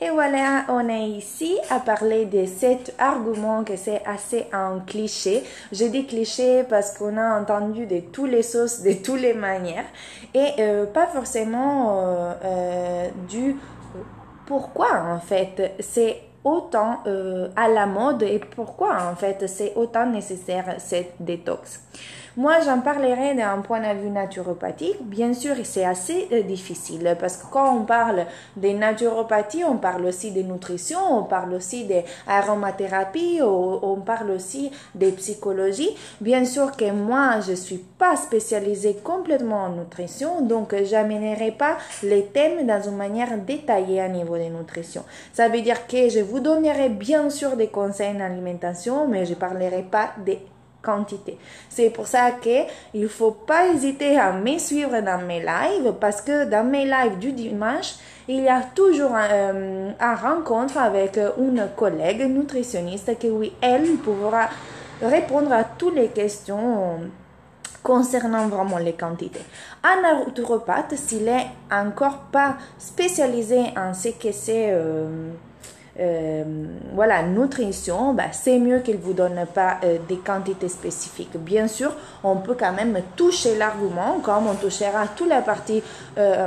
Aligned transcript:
Et 0.00 0.10
voilà, 0.10 0.64
on 0.68 0.88
est 0.88 1.08
ici 1.08 1.58
à 1.70 1.80
parler 1.80 2.24
de 2.26 2.46
cet 2.46 2.94
argument 3.00 3.64
que 3.64 3.76
c'est 3.76 4.00
assez 4.06 4.46
un 4.52 4.78
cliché. 4.86 5.42
Je 5.72 5.86
dis 5.86 6.06
cliché 6.06 6.62
parce 6.62 6.96
qu'on 6.96 7.16
a 7.16 7.40
entendu 7.40 7.84
de 7.86 7.98
toutes 7.98 8.30
les 8.30 8.44
sauces, 8.44 8.82
de 8.82 8.92
toutes 8.92 9.20
les 9.20 9.34
manières, 9.34 9.86
et 10.34 10.50
euh, 10.60 10.86
pas 10.86 11.08
forcément 11.08 11.98
euh, 12.00 12.32
euh, 12.44 13.08
du 13.28 13.56
pourquoi 14.46 15.02
en 15.02 15.18
fait 15.18 15.74
c'est 15.80 16.22
autant 16.44 17.00
à 17.56 17.68
la 17.68 17.84
mode 17.84 18.22
et 18.22 18.38
pourquoi 18.38 19.10
en 19.10 19.16
fait 19.16 19.46
c'est 19.48 19.72
autant 19.74 20.06
nécessaire 20.06 20.76
cette 20.78 21.14
détox. 21.18 21.80
Moi, 22.38 22.60
j'en 22.64 22.78
parlerai 22.82 23.34
d'un 23.34 23.58
point 23.62 23.80
de 23.80 23.98
vue 23.98 24.10
naturopathique. 24.10 25.02
Bien 25.02 25.34
sûr, 25.34 25.56
c'est 25.64 25.84
assez 25.84 26.28
euh, 26.30 26.42
difficile 26.42 27.16
parce 27.18 27.36
que 27.36 27.48
quand 27.50 27.76
on 27.76 27.82
parle 27.82 28.26
de 28.56 28.68
naturopathie, 28.68 29.64
on 29.64 29.76
parle 29.76 30.06
aussi 30.06 30.30
de 30.30 30.42
nutrition, 30.42 31.00
on 31.10 31.24
parle 31.24 31.54
aussi 31.54 31.84
d'aromathérapie, 31.84 33.40
on 33.42 33.96
parle 34.06 34.30
aussi 34.30 34.70
de 34.94 35.10
psychologie. 35.10 35.90
Bien 36.20 36.44
sûr 36.44 36.76
que 36.76 36.92
moi, 36.92 37.40
je 37.40 37.54
suis 37.54 37.84
pas 37.98 38.14
spécialisée 38.14 38.98
complètement 39.02 39.64
en 39.64 39.70
nutrition, 39.70 40.40
donc 40.40 40.76
j'amènerai 40.84 41.50
pas 41.50 41.76
les 42.04 42.26
thèmes 42.26 42.64
dans 42.68 42.80
une 42.80 42.96
manière 42.96 43.36
détaillée 43.36 44.00
à 44.00 44.08
niveau 44.08 44.38
de 44.38 44.44
nutrition. 44.44 45.02
Ça 45.32 45.48
veut 45.48 45.60
dire 45.60 45.88
que 45.88 46.08
je 46.08 46.20
vous 46.20 46.38
donnerai 46.38 46.88
bien 46.88 47.30
sûr 47.30 47.56
des 47.56 47.66
conseils 47.66 48.14
en 48.16 48.20
alimentation, 48.20 49.08
mais 49.08 49.26
je 49.26 49.34
parlerai 49.34 49.82
pas 49.82 50.10
des 50.24 50.38
C'est 51.68 51.90
pour 51.90 52.06
ça 52.06 52.32
que 52.32 52.64
il 52.94 53.08
faut 53.08 53.32
pas 53.32 53.68
hésiter 53.68 54.18
à 54.18 54.32
me 54.32 54.58
suivre 54.58 55.00
dans 55.00 55.24
mes 55.26 55.40
lives 55.40 55.92
parce 56.00 56.20
que 56.20 56.44
dans 56.44 56.64
mes 56.64 56.84
lives 56.84 57.18
du 57.18 57.32
dimanche, 57.32 57.94
il 58.28 58.42
y 58.42 58.48
a 58.48 58.62
toujours 58.74 59.14
un, 59.14 59.28
euh, 59.30 59.92
rencontre 60.22 60.78
avec 60.78 61.18
une 61.38 61.68
collègue 61.76 62.22
nutritionniste 62.28 63.18
qui, 63.18 63.30
oui, 63.30 63.52
elle 63.60 63.96
pourra 63.96 64.48
répondre 65.00 65.52
à 65.52 65.64
toutes 65.64 65.94
les 65.94 66.08
questions 66.08 67.00
concernant 67.82 68.48
vraiment 68.48 68.78
les 68.78 68.92
quantités. 68.92 69.40
Un 69.82 70.02
naturopathe, 70.02 70.94
s'il 70.96 71.26
est 71.28 71.46
encore 71.70 72.18
pas 72.30 72.56
spécialisé 72.78 73.60
en 73.76 73.94
ce 73.94 74.08
que 74.08 74.32
c'est 74.32 74.70
euh, 74.72 75.30
euh, 76.00 76.44
voilà, 76.94 77.22
nutrition, 77.22 78.12
bah, 78.14 78.30
c'est 78.32 78.58
mieux 78.58 78.78
qu'il 78.80 78.98
vous 78.98 79.14
donne 79.14 79.44
pas 79.52 79.78
euh, 79.82 79.98
des 80.08 80.18
quantités 80.18 80.68
spécifiques. 80.68 81.36
Bien 81.36 81.66
sûr, 81.66 81.92
on 82.22 82.36
peut 82.36 82.54
quand 82.58 82.72
même 82.72 83.00
toucher 83.16 83.56
l'argument 83.56 84.20
comme 84.22 84.46
on 84.46 84.54
touchera 84.54 85.08
toute 85.16 85.28
la 85.28 85.42
partie 85.42 85.82
euh, 86.16 86.46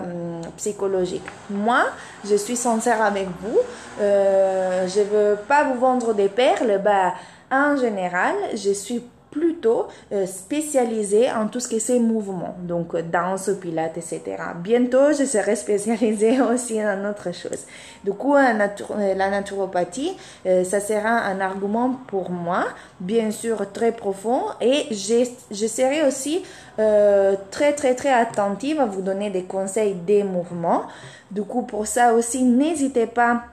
psychologique. 0.55 1.25
Moi, 1.49 1.83
je 2.23 2.35
suis 2.35 2.55
sincère 2.55 3.01
avec 3.01 3.27
vous. 3.41 3.59
je 3.99 5.01
veux 5.01 5.35
pas 5.47 5.65
vous 5.65 5.79
vendre 5.79 6.13
des 6.13 6.29
perles. 6.29 6.79
Bah, 6.83 7.13
en 7.51 7.75
général, 7.75 8.35
je 8.53 8.71
suis 8.71 9.03
plutôt 9.31 9.87
euh, 10.11 10.25
spécialisée 10.25 11.31
en 11.31 11.47
tout 11.47 11.61
ce 11.61 11.69
qui 11.69 11.77
est 11.77 11.99
mouvements, 11.99 12.55
donc 12.61 12.95
danse, 13.09 13.49
pilates, 13.61 13.97
etc. 13.97 14.21
Bientôt, 14.61 15.13
je 15.17 15.23
serai 15.23 15.55
spécialisée 15.55 16.39
aussi 16.53 16.79
dans 16.79 17.09
autre 17.09 17.33
chose. 17.33 17.65
Du 18.03 18.11
coup, 18.11 18.35
euh, 18.35 19.15
la 19.15 19.29
naturopathie, 19.29 20.11
euh, 20.45 20.63
ça 20.65 20.81
sera 20.81 21.09
un 21.09 21.39
argument 21.39 21.95
pour 22.07 22.29
moi, 22.29 22.65
bien 22.99 23.31
sûr 23.31 23.71
très 23.71 23.93
profond, 23.93 24.41
et 24.59 24.87
je 24.91 25.67
serai 25.67 26.05
aussi 26.05 26.43
très 26.77 27.73
très 27.73 27.93
très 27.93 28.11
attentive 28.11 28.79
à 28.79 28.85
vous 28.85 29.01
donner 29.01 29.29
des 29.29 29.43
conseils 29.43 29.93
des 29.93 30.23
mouvements. 30.23 30.83
Du 31.29 31.43
coup, 31.43 31.61
pour 31.61 31.85
ça 31.85 32.13
aussi, 32.13 32.43
n'hésitez 32.43 33.05
pas 33.05 33.43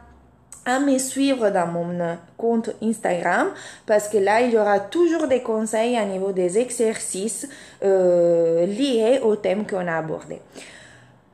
à 0.68 0.80
me 0.80 0.98
suivre 0.98 1.50
dans 1.50 1.66
mon 1.66 2.16
compte 2.36 2.70
Instagram 2.82 3.48
parce 3.86 4.08
que 4.08 4.18
là, 4.18 4.40
il 4.42 4.52
y 4.52 4.58
aura 4.58 4.80
toujours 4.80 5.26
des 5.26 5.40
conseils 5.40 5.96
à 5.96 6.04
niveau 6.04 6.32
des 6.32 6.58
exercices 6.58 7.48
euh, 7.84 8.66
liés 8.66 9.20
au 9.22 9.36
thème 9.36 9.66
qu'on 9.66 9.86
a 9.86 9.96
abordé. 9.96 10.40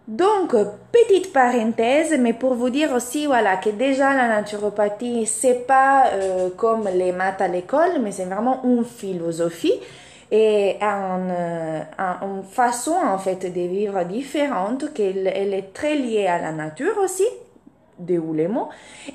Donc, 0.07 0.55
petite 0.93 1.33
parenthèse, 1.33 2.15
mais 2.19 2.35
pour 2.35 2.55
vous 2.55 2.69
dire 2.69 2.93
aussi, 2.93 3.25
voilà, 3.25 3.57
que 3.57 3.71
déjà 3.71 4.13
la 4.13 4.29
naturopathie, 4.29 5.25
c'est 5.25 5.67
pas 5.67 6.09
euh, 6.13 6.51
comme 6.57 6.87
les 6.95 7.11
maths 7.11 7.41
à 7.41 7.49
l'école, 7.49 8.01
mais 8.03 8.13
c'est 8.13 8.27
vraiment 8.27 8.63
une 8.65 8.85
philosophie 8.85 9.81
et 10.31 10.77
euh, 10.83 11.81
une, 12.23 12.43
façon 12.43 12.97
en 13.03 13.19
fait 13.19 13.47
de 13.47 13.61
vivre 13.61 14.05
différente, 14.05 14.93
qu'elle 14.93 15.31
elle 15.35 15.55
est 15.55 15.73
très 15.73 15.95
liée 15.95 16.27
à 16.27 16.39
la 16.39 16.53
nature 16.53 16.99
aussi 17.03 17.25
mots 17.99 18.69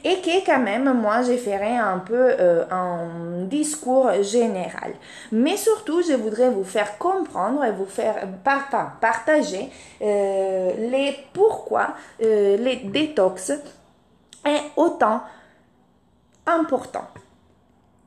et 0.03 0.21
que 0.21 0.45
quand 0.45 0.59
même 0.59 0.91
moi 0.93 1.21
je 1.21 1.35
ferai 1.37 1.77
un 1.77 1.99
peu 1.99 2.35
euh, 2.39 2.65
un 2.71 3.43
discours 3.45 4.11
général. 4.21 4.93
Mais 5.31 5.57
surtout 5.57 6.01
je 6.01 6.13
voudrais 6.13 6.49
vous 6.49 6.63
faire 6.63 6.97
comprendre 6.97 7.63
et 7.63 7.71
vous 7.71 7.85
faire 7.85 8.27
partager 9.01 9.69
euh, 10.01 10.71
les 10.91 11.17
pourquoi 11.33 11.89
euh, 12.23 12.57
les 12.57 12.77
détox 12.77 13.51
est 14.45 14.61
autant 14.77 15.21
important. 16.45 17.07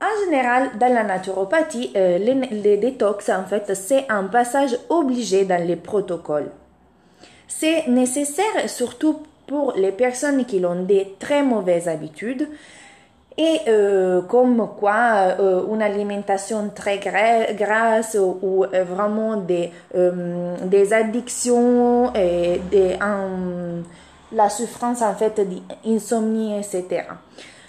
En 0.01 0.25
général, 0.25 0.71
dans 0.79 0.93
la 0.93 1.03
naturopathie, 1.03 1.91
les, 1.95 2.19
les 2.19 2.75
détox, 2.75 3.29
en 3.29 3.45
fait, 3.45 3.73
c'est 3.73 4.05
un 4.09 4.25
passage 4.25 4.77
obligé 4.89 5.45
dans 5.45 5.65
les 5.65 5.77
protocoles. 5.77 6.51
C'est 7.47 7.87
nécessaire 7.87 8.67
surtout 8.67 9.21
pour 9.53 9.73
les 9.75 9.91
personnes 9.91 10.45
qui 10.45 10.65
ont 10.65 10.81
des 10.81 11.15
très 11.19 11.43
mauvaises 11.43 11.87
habitudes 11.87 12.47
et 13.37 13.59
euh, 13.67 14.23
comme 14.23 14.67
quoi 14.79 15.35
euh, 15.39 15.71
une 15.71 15.83
alimentation 15.83 16.71
très 16.73 16.97
grasse 16.97 18.17
ou, 18.19 18.63
euh, 18.63 18.83
vraiment 18.83 19.37
des, 19.37 19.69
des 19.93 20.91
addictions 20.91 22.11
et 22.15 22.61
des, 22.71 22.97
la 24.31 24.49
souffrance 24.49 25.03
en 25.03 25.13
fait 25.13 25.39
d'insomnie 25.85 26.57
etc. 26.57 27.03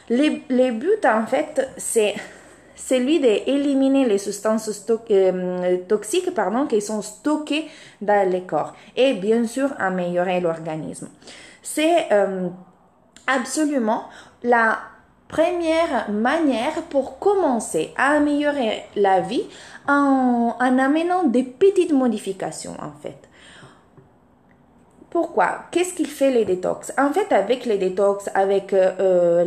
Les, 0.09 0.43
les 0.49 0.71
buts 0.71 1.05
en 1.05 1.27
fait 1.27 1.69
c'est 1.77 2.15
celui 2.75 3.21
d'éliminer 3.21 4.06
les 4.06 4.16
substances 4.16 4.87
toxiques 5.87 6.34
pardon, 6.34 6.65
qui 6.65 6.81
sont 6.81 7.03
stockées 7.03 7.66
dans 8.01 8.27
le 8.33 8.41
corps 8.41 8.72
et 8.97 9.12
bien 9.12 9.47
sûr 9.47 9.69
améliorer 9.78 10.41
l'organisme. 10.41 11.09
C'est 11.64 12.12
euh, 12.12 12.48
absolument 13.26 14.04
la 14.42 14.78
première 15.28 16.10
manière 16.10 16.82
pour 16.91 17.19
commencer 17.19 17.92
à 17.97 18.12
améliorer 18.12 18.84
la 18.97 19.20
vie 19.20 19.44
en, 19.88 20.54
amenant 20.60 21.24
des 21.24 21.42
petites 21.42 21.92
modifications 21.92 22.76
en 22.80 22.92
fait. 23.03 23.16
Pourquoi? 25.08 25.64
Qu'est-ce 25.70 25.94
qu'il 25.94 26.08
fait 26.08 26.30
les 26.30 26.44
détox? 26.44 26.92
En 26.98 27.12
fait, 27.12 27.32
avec 27.32 27.64
les 27.64 27.78
détox, 27.78 28.28
avec 28.34 28.74
euh, 28.74 28.92
euh, 29.00 29.44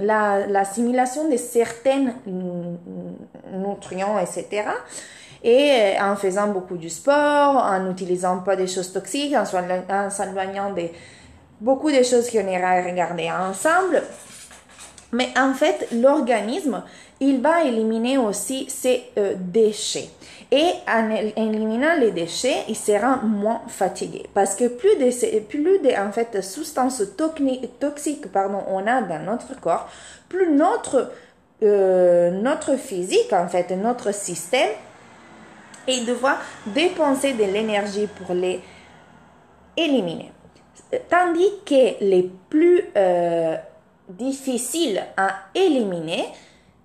la, 0.00 0.46
l'assimilation 0.48 1.28
de 1.28 1.36
certains 1.36 2.14
nutriments, 2.26 4.18
etc., 4.18 4.64
et 5.42 5.70
euh, 5.98 6.02
en 6.02 6.16
faisant 6.16 6.48
beaucoup 6.48 6.76
du 6.76 6.90
sport, 6.90 7.56
en 7.56 7.80
n'utilisant 7.80 8.38
pas 8.38 8.56
des 8.56 8.66
choses 8.66 8.92
toxiques, 8.92 9.34
en 9.34 10.10
s'éloignant 10.10 10.72
de 10.72 10.88
beaucoup 11.60 11.90
de 11.90 12.02
choses 12.02 12.30
qu'on 12.30 12.46
ira 12.46 12.82
regarder 12.82 13.30
ensemble. 13.30 14.02
Mais 15.12 15.28
en 15.36 15.54
fait, 15.54 15.88
l'organisme, 15.92 16.82
il 17.20 17.40
va 17.40 17.64
éliminer 17.64 18.16
aussi 18.16 18.66
ses 18.68 19.04
euh, 19.18 19.34
déchets. 19.36 20.08
Et 20.52 20.66
en 20.88 21.10
éliminant 21.10 21.94
les 21.98 22.10
déchets, 22.10 22.64
il 22.68 22.76
sera 22.76 23.16
moins 23.16 23.60
fatigué. 23.68 24.26
Parce 24.34 24.56
que 24.56 24.66
plus 24.66 24.96
de, 24.96 25.38
plus 25.40 25.78
de 25.78 25.90
en 25.96 26.10
fait, 26.12 26.42
substances 26.42 27.02
toxiques 27.78 28.32
pardon, 28.32 28.62
on 28.68 28.84
a 28.86 29.02
dans 29.02 29.24
notre 29.24 29.60
corps, 29.60 29.88
plus 30.28 30.50
notre, 30.50 31.12
euh, 31.62 32.30
notre 32.30 32.76
physique, 32.76 33.32
en 33.32 33.46
fait, 33.48 33.70
notre 33.70 34.12
système, 34.12 34.70
et 35.86 36.04
devoir 36.04 36.38
dépenser 36.66 37.32
de 37.32 37.44
l'énergie 37.44 38.06
pour 38.06 38.34
les 38.34 38.60
éliminer. 39.76 40.32
Tandis 41.08 41.50
que 41.64 42.04
les 42.04 42.30
plus 42.48 42.82
euh, 42.96 43.56
difficiles 44.08 45.02
à 45.16 45.30
éliminer, 45.54 46.24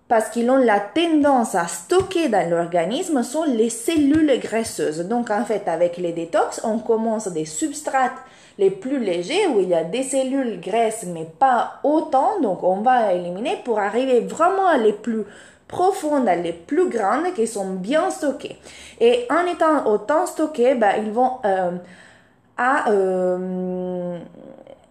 parce 0.07 0.29
qu'ils 0.29 0.49
ont 0.51 0.57
la 0.57 0.79
tendance 0.79 1.55
à 1.55 1.65
stocker 1.67 2.29
dans 2.29 2.47
l'organisme, 2.47 3.23
sont 3.23 3.43
les 3.43 3.69
cellules 3.71 4.39
graisseuses. 4.39 4.99
Donc 5.07 5.31
en 5.31 5.43
fait, 5.43 5.67
avec 5.67 5.97
les 5.97 6.13
détox, 6.13 6.61
on 6.63 6.77
commence 6.77 7.27
des 7.29 7.45
substrats 7.45 8.11
les 8.57 8.69
plus 8.69 8.99
légers 8.99 9.47
où 9.47 9.59
il 9.59 9.69
y 9.69 9.73
a 9.73 9.83
des 9.83 10.03
cellules 10.03 10.61
graisses 10.61 11.05
mais 11.07 11.27
pas 11.39 11.79
autant, 11.83 12.39
donc 12.41 12.63
on 12.63 12.77
va 12.77 13.13
éliminer 13.13 13.57
pour 13.65 13.79
arriver 13.79 14.21
vraiment 14.21 14.67
à 14.67 14.77
les 14.77 14.93
plus 14.93 15.25
profondes, 15.67 16.29
les 16.43 16.53
plus 16.53 16.89
grandes 16.89 17.33
qui 17.33 17.47
sont 17.47 17.73
bien 17.73 18.09
stockées. 18.09 18.57
Et 18.99 19.25
en 19.29 19.45
étant 19.51 19.87
autant 19.87 20.25
stockées, 20.25 20.75
ben, 20.75 20.93
ils 21.03 21.11
vont 21.11 21.31
euh, 21.45 21.71
à, 22.57 22.89
euh, 22.91 24.19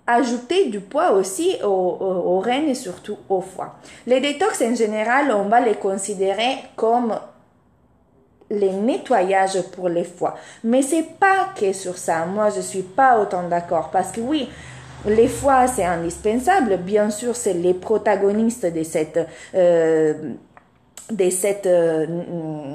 ajouter 0.06 0.66
du 0.68 0.80
poids 0.80 1.12
aussi 1.12 1.56
aux, 1.62 1.68
aux, 1.68 2.40
reins 2.40 2.66
et 2.66 2.74
surtout 2.74 3.16
au 3.28 3.40
foie. 3.40 3.76
Les 4.06 4.20
détox 4.20 4.62
en 4.62 4.74
général, 4.74 5.32
on 5.32 5.48
va 5.48 5.60
les 5.60 5.74
considérer 5.74 6.56
comme 6.76 7.18
les 8.50 8.72
nettoyages 8.72 9.62
pour 9.72 9.88
les 9.88 10.04
foies. 10.04 10.34
Mais 10.62 10.82
c'est 10.82 11.18
pas 11.18 11.48
que 11.58 11.72
sur 11.72 11.96
ça. 11.96 12.26
Moi, 12.26 12.50
je 12.50 12.60
suis 12.60 12.82
pas 12.82 13.18
autant 13.18 13.48
d'accord 13.48 13.90
parce 13.90 14.12
que 14.12 14.20
oui, 14.20 14.48
les 15.06 15.28
foies, 15.28 15.66
c'est 15.66 15.84
indispensable. 15.84 16.76
Bien 16.78 17.10
sûr, 17.10 17.36
c'est 17.36 17.54
les 17.54 17.74
protagonistes 17.74 18.66
de 18.66 18.82
cette, 18.82 19.20
euh, 19.54 20.14
de 21.10 21.28
cette 21.28 21.66
euh, 21.66 22.06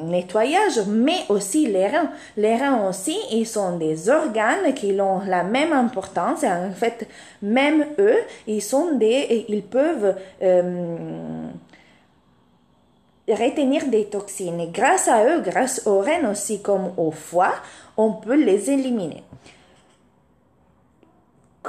nettoyage, 0.06 0.82
mais 0.88 1.20
aussi 1.30 1.66
les 1.66 1.88
reins. 1.88 2.12
Les 2.38 2.56
reins 2.56 2.88
aussi, 2.88 3.18
ils 3.32 3.48
sont 3.48 3.78
des 3.78 4.10
organes 4.10 4.74
qui 4.76 5.00
ont 5.02 5.22
la 5.26 5.44
même 5.44 5.74
importance. 5.74 6.44
En 6.44 6.72
fait, 6.72 7.08
même 7.42 7.86
eux, 7.98 8.20
ils 8.46 8.62
sont 8.62 8.96
des, 8.96 9.46
ils 9.50 9.64
peuvent 9.64 10.16
euh, 10.44 11.48
retenir 13.28 13.88
des 13.88 14.06
toxines. 14.06 14.72
Grâce 14.72 15.08
à 15.08 15.26
eux, 15.26 15.42
grâce 15.42 15.88
aux 15.88 16.00
reins 16.00 16.30
aussi 16.32 16.62
comme 16.62 16.92
au 16.98 17.12
foie, 17.12 17.56
on 17.98 18.14
peut 18.14 18.36
les 18.36 18.70
éliminer. 18.70 19.24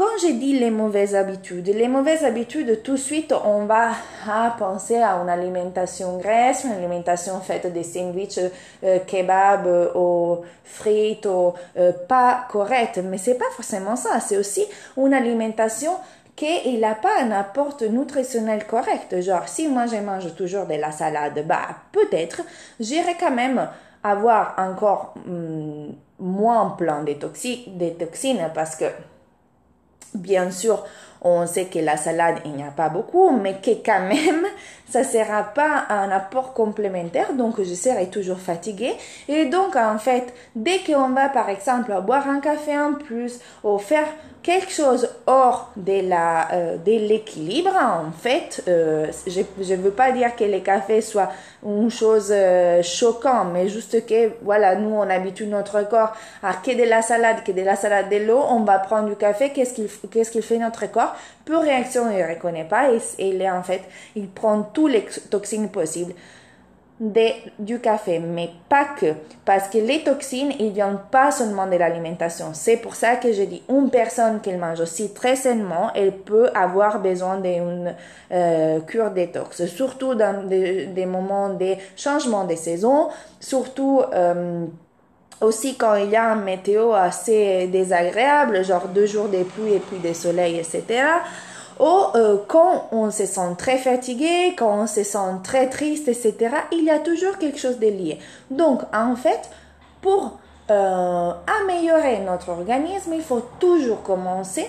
Quand 0.00 0.16
je 0.22 0.32
dis 0.32 0.58
les 0.58 0.70
mauvaises 0.70 1.14
habitudes, 1.14 1.66
les 1.66 1.86
mauvaises 1.86 2.24
habitudes, 2.24 2.82
tout 2.82 2.92
de 2.92 2.96
suite, 2.96 3.34
on 3.44 3.66
va 3.66 3.90
penser 4.58 4.96
à 4.96 5.10
une 5.16 5.28
alimentation 5.28 6.16
grasse, 6.16 6.64
une 6.64 6.72
alimentation 6.72 7.38
faite 7.40 7.70
de 7.70 7.82
sandwichs, 7.82 8.40
euh, 8.82 8.98
kebab, 9.00 9.66
euh, 9.66 9.92
aux 9.94 10.40
frites, 10.64 11.26
euh, 11.26 11.92
pas 12.08 12.46
correcte. 12.48 12.98
Mais 13.04 13.18
c'est 13.18 13.34
pas 13.34 13.50
forcément 13.54 13.94
ça. 13.94 14.20
C'est 14.20 14.38
aussi 14.38 14.64
une 14.96 15.12
alimentation 15.12 15.92
qu'il 16.34 16.80
n'a 16.80 16.94
pas 16.94 17.20
un 17.20 17.30
apport 17.32 17.76
nutritionnel 17.90 18.66
correct. 18.66 19.20
Genre, 19.20 19.46
si 19.48 19.68
moi 19.68 19.84
je 19.84 19.96
mange 19.96 20.34
toujours 20.34 20.64
de 20.64 20.76
la 20.76 20.92
salade, 20.92 21.44
bah, 21.46 21.76
peut-être, 21.92 22.40
j'irai 22.80 23.16
quand 23.20 23.32
même 23.32 23.68
avoir 24.02 24.54
encore 24.56 25.12
hmm, 25.26 25.90
moins 26.18 26.70
plein 26.70 27.02
de 27.02 27.12
toxines 27.12 28.50
parce 28.54 28.76
que 28.76 28.86
Bien 30.14 30.50
sûr, 30.50 30.84
on 31.22 31.46
sait 31.46 31.66
que 31.66 31.78
la 31.78 31.96
salade, 31.96 32.38
il 32.44 32.52
n'y 32.52 32.62
a 32.64 32.70
pas 32.70 32.88
beaucoup, 32.88 33.30
mais 33.30 33.60
que 33.60 33.70
quand 33.84 34.00
même, 34.00 34.44
ça 34.90 35.00
ne 35.00 35.04
sera 35.04 35.42
pas 35.42 35.84
un 35.88 36.10
apport 36.10 36.52
complémentaire, 36.52 37.32
donc 37.34 37.62
je 37.62 37.74
serai 37.74 38.08
toujours 38.08 38.38
fatiguée. 38.38 38.94
Et 39.28 39.46
donc, 39.46 39.76
en 39.76 39.98
fait, 39.98 40.34
dès 40.54 40.78
qu'on 40.80 41.10
va, 41.10 41.28
par 41.28 41.48
exemple, 41.48 41.92
boire 42.04 42.28
un 42.28 42.40
café 42.40 42.76
en 42.76 42.94
plus, 42.94 43.40
ou 43.64 43.78
faire 43.78 44.08
quelque 44.42 44.72
chose 44.72 45.08
hors 45.26 45.70
de 45.76 46.08
la 46.08 46.52
euh, 46.52 46.76
de 46.78 46.92
l'équilibre 46.92 47.72
en 47.76 48.10
fait 48.10 48.62
euh, 48.68 49.06
je 49.26 49.42
je 49.60 49.74
veux 49.74 49.90
pas 49.90 50.12
dire 50.12 50.34
que 50.34 50.44
le 50.44 50.60
café 50.60 51.02
soit 51.02 51.30
une 51.64 51.90
chose 51.90 52.30
euh, 52.30 52.82
choquante 52.82 53.48
mais 53.52 53.68
juste 53.68 54.06
que 54.06 54.32
voilà 54.42 54.76
nous 54.76 54.94
on 54.94 55.08
habitue 55.10 55.46
notre 55.46 55.86
corps 55.88 56.14
à 56.42 56.54
que 56.54 56.70
de 56.70 56.88
la 56.88 57.02
salade 57.02 57.44
que 57.44 57.52
de 57.52 57.60
la 57.60 57.76
salade 57.76 58.08
de 58.08 58.16
l'eau 58.16 58.40
on 58.48 58.60
va 58.60 58.78
prendre 58.78 59.08
du 59.08 59.16
café 59.16 59.50
qu'est-ce 59.50 59.74
qu'il 59.74 59.88
qu'est-ce 60.10 60.30
qu'il 60.30 60.42
fait 60.42 60.58
notre 60.58 60.90
corps? 60.90 61.14
Peu 61.50 61.58
réaction 61.58 62.10
il 62.10 62.22
reconnaît 62.24 62.64
pas 62.64 62.92
et, 62.92 63.00
il 63.18 63.42
est 63.42 63.50
en 63.50 63.62
fait 63.62 63.82
il 64.16 64.28
prend 64.28 64.62
tous 64.62 64.86
les 64.86 65.04
toxines 65.30 65.68
possibles 65.68 66.14
du 67.58 67.80
café, 67.80 68.18
mais 68.18 68.50
pas 68.68 68.84
que, 68.84 69.14
parce 69.46 69.68
que 69.68 69.78
les 69.78 70.04
toxines, 70.04 70.52
ils 70.58 70.70
viennent 70.70 70.98
pas 71.10 71.30
seulement 71.30 71.66
de 71.66 71.76
l'alimentation. 71.76 72.50
C'est 72.52 72.76
pour 72.76 72.94
ça 72.94 73.16
que 73.16 73.32
je 73.32 73.42
dis, 73.42 73.62
une 73.70 73.88
personne 73.88 74.40
qui 74.42 74.52
mange 74.52 74.80
aussi 74.80 75.14
très 75.14 75.34
sainement, 75.34 75.90
elle 75.94 76.12
peut 76.12 76.50
avoir 76.54 77.00
besoin 77.00 77.38
d'une 77.38 77.94
euh, 78.32 78.80
cure 78.80 79.12
détox, 79.12 79.64
surtout 79.64 80.14
dans 80.14 80.46
des, 80.46 81.06
moments 81.06 81.48
de 81.54 81.74
changement 81.96 82.44
de 82.44 82.54
saison, 82.54 83.08
surtout 83.40 84.02
euh, 84.12 84.66
aussi 85.40 85.76
quand 85.76 85.94
il 85.96 86.10
y 86.10 86.16
a 86.16 86.32
un 86.32 86.36
météo 86.36 86.92
assez 86.92 87.66
désagréable, 87.68 88.64
genre 88.64 88.88
deux 88.88 89.06
jours 89.06 89.28
de 89.28 89.42
pluie 89.42 89.74
et 89.74 89.80
puis 89.80 89.98
de 89.98 90.12
soleil, 90.12 90.58
etc 90.58 91.02
ou 91.80 92.04
euh, 92.14 92.36
quand 92.46 92.88
on 92.92 93.10
se 93.10 93.24
sent 93.24 93.54
très 93.56 93.78
fatigué, 93.78 94.54
quand 94.56 94.82
on 94.82 94.86
se 94.86 95.02
sent 95.02 95.40
très 95.42 95.68
triste, 95.70 96.08
etc., 96.08 96.54
il 96.72 96.84
y 96.84 96.90
a 96.90 96.98
toujours 96.98 97.38
quelque 97.38 97.58
chose 97.58 97.78
de 97.78 97.86
lié. 97.86 98.18
Donc, 98.50 98.82
en 98.92 99.16
fait, 99.16 99.48
pour 100.02 100.38
euh, 100.70 101.32
améliorer 101.62 102.18
notre 102.18 102.50
organisme, 102.50 103.14
il 103.14 103.22
faut 103.22 103.42
toujours 103.58 104.02
commencer 104.02 104.68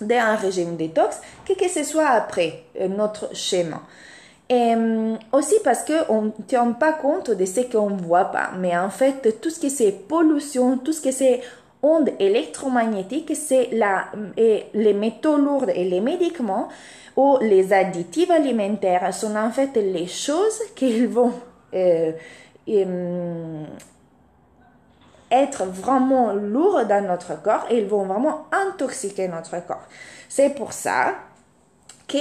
d'un 0.00 0.36
régime 0.36 0.76
détox, 0.76 1.20
que, 1.44 1.52
que 1.52 1.68
ce 1.68 1.84
soit 1.84 2.08
après 2.08 2.64
euh, 2.80 2.88
notre 2.88 3.34
schéma. 3.36 3.82
Et 4.52 4.74
aussi 5.30 5.54
parce 5.62 5.84
qu'on 5.84 6.22
ne 6.22 6.30
tient 6.48 6.72
pas 6.72 6.92
compte 6.92 7.30
de 7.30 7.44
ce 7.44 7.60
qu'on 7.60 7.90
ne 7.90 8.02
voit 8.02 8.26
pas. 8.26 8.50
Mais 8.58 8.76
en 8.76 8.90
fait, 8.90 9.40
tout 9.40 9.48
ce 9.48 9.60
qui 9.60 9.70
c'est 9.70 9.92
pollution, 9.92 10.76
tout 10.78 10.92
ce 10.92 11.00
qui 11.00 11.12
c'est 11.12 11.40
ondes 11.82 12.10
électromagnétiques, 12.18 13.32
c'est 13.36 13.70
les 14.74 14.94
métaux 14.94 15.36
lourds 15.36 15.68
et 15.68 15.84
les 15.84 16.00
médicaments 16.00 16.68
ou 17.16 17.38
les 17.40 17.72
additifs 17.72 18.30
alimentaires 18.30 19.14
sont 19.14 19.36
en 19.36 19.50
fait 19.50 19.74
les 19.76 20.08
choses 20.08 20.60
qui 20.74 21.06
vont 21.06 21.32
euh, 21.74 22.12
être 25.30 25.64
vraiment 25.64 26.32
lourds 26.32 26.84
dans 26.86 27.06
notre 27.06 27.40
corps 27.40 27.66
et 27.70 27.78
ils 27.78 27.86
vont 27.86 28.04
vraiment 28.04 28.46
intoxiquer 28.50 29.28
notre 29.28 29.64
corps. 29.64 29.86
C'est 30.28 30.50
pour 30.50 30.72
ça 30.72 31.14
que 32.08 32.18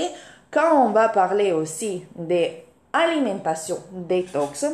quand 0.52 0.86
on 0.86 0.90
va 0.90 1.10
parler 1.10 1.52
aussi 1.52 2.06
d'alimentation 2.16 3.78
détox, 3.92 4.66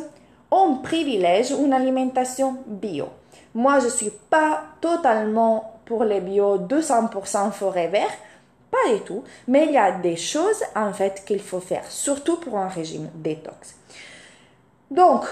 on 0.50 0.76
privilège 0.76 1.50
une 1.50 1.72
alimentation 1.72 2.56
bio. 2.66 3.08
Moi, 3.54 3.78
je 3.80 3.88
suis 3.88 4.12
pas 4.30 4.62
totalement 4.80 5.80
pour 5.84 6.04
les 6.04 6.20
bio 6.20 6.58
200% 6.58 7.52
forêt 7.52 7.88
vert, 7.88 8.10
pas 8.70 8.92
du 8.92 9.00
tout, 9.00 9.22
mais 9.48 9.66
il 9.66 9.72
y 9.72 9.78
a 9.78 9.92
des 9.92 10.16
choses 10.16 10.62
en 10.74 10.92
fait 10.92 11.24
qu'il 11.24 11.40
faut 11.40 11.60
faire, 11.60 11.84
surtout 11.90 12.38
pour 12.38 12.58
un 12.58 12.68
régime 12.68 13.08
détox. 13.14 13.76
Donc, 14.90 15.24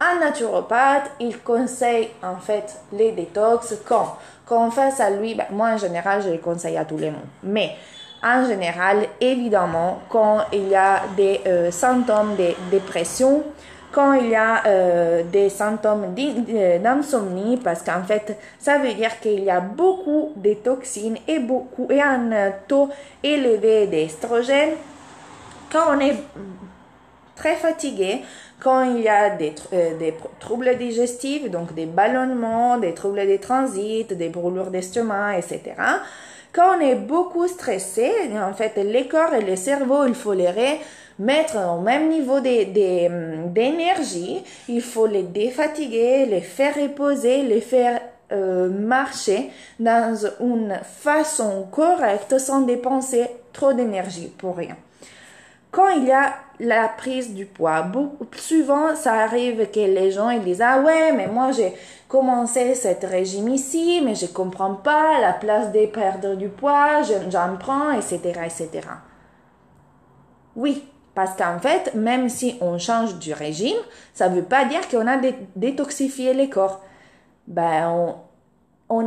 un 0.00 0.18
naturopathe, 0.18 1.10
il 1.20 1.38
conseille 1.40 2.08
en 2.22 2.36
fait 2.36 2.80
les 2.92 3.12
détox 3.12 3.74
quand, 3.86 4.16
quand 4.46 4.70
face 4.70 5.00
à 5.00 5.10
lui, 5.10 5.34
ben, 5.34 5.46
moi 5.50 5.70
en 5.70 5.76
général, 5.76 6.22
je 6.22 6.30
le 6.30 6.38
conseille 6.38 6.76
à 6.76 6.84
tous 6.84 6.96
les 6.96 7.10
monde, 7.10 7.20
mais 7.42 7.76
en 8.22 8.46
général, 8.46 9.06
évidemment, 9.20 10.00
quand 10.08 10.44
il 10.52 10.68
y 10.68 10.74
a 10.74 11.02
des 11.16 11.40
euh, 11.46 11.70
symptômes 11.70 12.36
de 12.36 12.54
dépression, 12.70 13.42
quand 13.92 14.12
il 14.12 14.28
y 14.28 14.36
a 14.36 14.66
euh, 14.66 15.22
des 15.24 15.48
symptômes 15.48 16.14
euh, 16.16 16.78
d'insomnie, 16.78 17.56
parce 17.56 17.82
qu'en 17.82 18.02
fait, 18.02 18.38
ça 18.58 18.78
veut 18.78 18.94
dire 18.94 19.18
qu'il 19.20 19.42
y 19.42 19.50
a 19.50 19.60
beaucoup 19.60 20.32
de 20.36 20.54
toxines 20.54 21.18
et, 21.26 21.38
beaucoup, 21.38 21.88
et 21.90 22.00
un 22.00 22.52
taux 22.68 22.88
élevé 23.22 23.86
d'estrogène. 23.86 24.74
Quand 25.72 25.96
on 25.96 26.00
est 26.00 26.16
très 27.34 27.56
fatigué, 27.56 28.22
quand 28.60 28.82
il 28.82 29.00
y 29.02 29.08
a 29.08 29.30
des, 29.30 29.54
euh, 29.72 29.98
des, 29.98 30.14
troubles 30.38 30.76
digestifs, 30.76 31.50
donc 31.50 31.74
des 31.74 31.86
ballonnements, 31.86 32.78
des 32.78 32.94
troubles 32.94 33.26
de 33.26 33.36
transit, 33.38 34.12
des 34.12 34.28
brûlures 34.28 34.70
d'estomac, 34.70 35.38
etc. 35.38 35.60
Quand 36.52 36.78
on 36.78 36.80
est 36.80 36.96
beaucoup 36.96 37.46
stressé, 37.46 38.10
en 38.34 38.52
fait, 38.54 38.76
les 38.76 39.06
corps 39.06 39.34
et 39.34 39.42
le 39.42 39.56
cerveau, 39.56 40.04
il 40.06 40.14
faut 40.14 40.32
les 40.32 40.80
mettre 41.18 41.56
au 41.56 41.80
même 41.80 42.08
niveau 42.08 42.40
d'énergie, 42.40 44.42
il 44.68 44.82
faut 44.82 45.06
les 45.06 45.22
défatiguer, 45.22 46.26
les 46.26 46.40
faire 46.40 46.74
reposer, 46.74 47.42
les 47.42 47.60
faire 47.60 48.00
euh, 48.32 48.68
marcher 48.68 49.50
dans 49.78 50.16
une 50.40 50.78
façon 50.82 51.66
correcte 51.70 52.38
sans 52.38 52.62
dépenser 52.62 53.26
trop 53.52 53.72
d'énergie 53.72 54.32
pour 54.38 54.56
rien. 54.56 54.76
Quand 55.70 55.88
il 55.88 56.04
y 56.04 56.12
a 56.12 56.34
la 56.60 56.88
prise 56.88 57.34
du 57.34 57.46
poids, 57.46 57.82
beaucoup, 57.82 58.26
souvent 58.36 58.94
ça 58.94 59.14
arrive 59.14 59.70
que 59.70 59.80
les 59.80 60.10
gens 60.12 60.30
ils 60.30 60.42
disent 60.42 60.62
ah 60.62 60.80
ouais 60.80 61.12
mais 61.12 61.26
moi 61.26 61.52
j'ai 61.52 61.74
commencé 62.06 62.74
cet 62.74 63.04
régime 63.04 63.48
ici 63.48 64.00
mais 64.04 64.14
je 64.14 64.26
comprends 64.26 64.74
pas 64.74 65.20
la 65.20 65.32
place 65.32 65.72
de 65.72 65.86
perdre 65.86 66.36
du 66.36 66.48
poids, 66.48 67.02
j'en 67.30 67.56
prends 67.58 67.92
etc 67.92 68.40
etc. 68.44 68.88
Oui, 70.56 70.84
parce 71.14 71.36
qu'en 71.36 71.58
fait, 71.58 71.94
même 71.94 72.28
si 72.28 72.56
on 72.60 72.78
change 72.78 73.16
du 73.16 73.32
régime, 73.32 73.76
ça 74.14 74.28
veut 74.28 74.42
pas 74.42 74.64
dire 74.64 74.88
qu'on 74.88 75.06
a 75.06 75.16
détoxifié 75.56 76.34
les 76.34 76.50
corps. 76.50 76.82
Ben, 77.46 78.14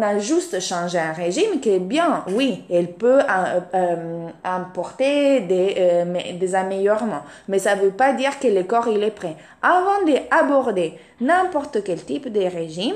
a 0.01 0.17
juste 0.17 0.59
changé 0.61 0.97
un 0.97 1.11
régime 1.11 1.59
qui 1.59 1.69
est 1.69 1.79
bien, 1.79 2.23
oui, 2.29 2.63
elle 2.71 2.93
peut 2.93 3.19
euh, 3.19 3.59
euh, 3.73 4.29
apporter 4.43 5.41
des, 5.41 5.75
euh, 5.77 6.37
des 6.39 6.55
améliorements, 6.55 7.23
mais 7.49 7.59
ça 7.59 7.75
ne 7.75 7.81
veut 7.81 7.91
pas 7.91 8.13
dire 8.13 8.39
que 8.39 8.47
le 8.47 8.63
corps 8.63 8.87
il 8.87 9.03
est 9.03 9.11
prêt. 9.11 9.35
Avant 9.61 10.05
d'aborder 10.05 10.97
n'importe 11.19 11.83
quel 11.83 12.03
type 12.03 12.31
de 12.31 12.41
régime, 12.41 12.95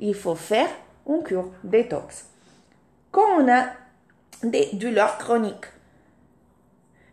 il 0.00 0.14
faut 0.14 0.34
faire 0.34 0.68
une 1.06 1.22
cure 1.22 1.50
détox. 1.64 2.24
Quand 3.10 3.38
on 3.38 3.52
a 3.52 3.64
des 4.42 4.70
douleurs 4.72 5.18
chroniques. 5.18 5.66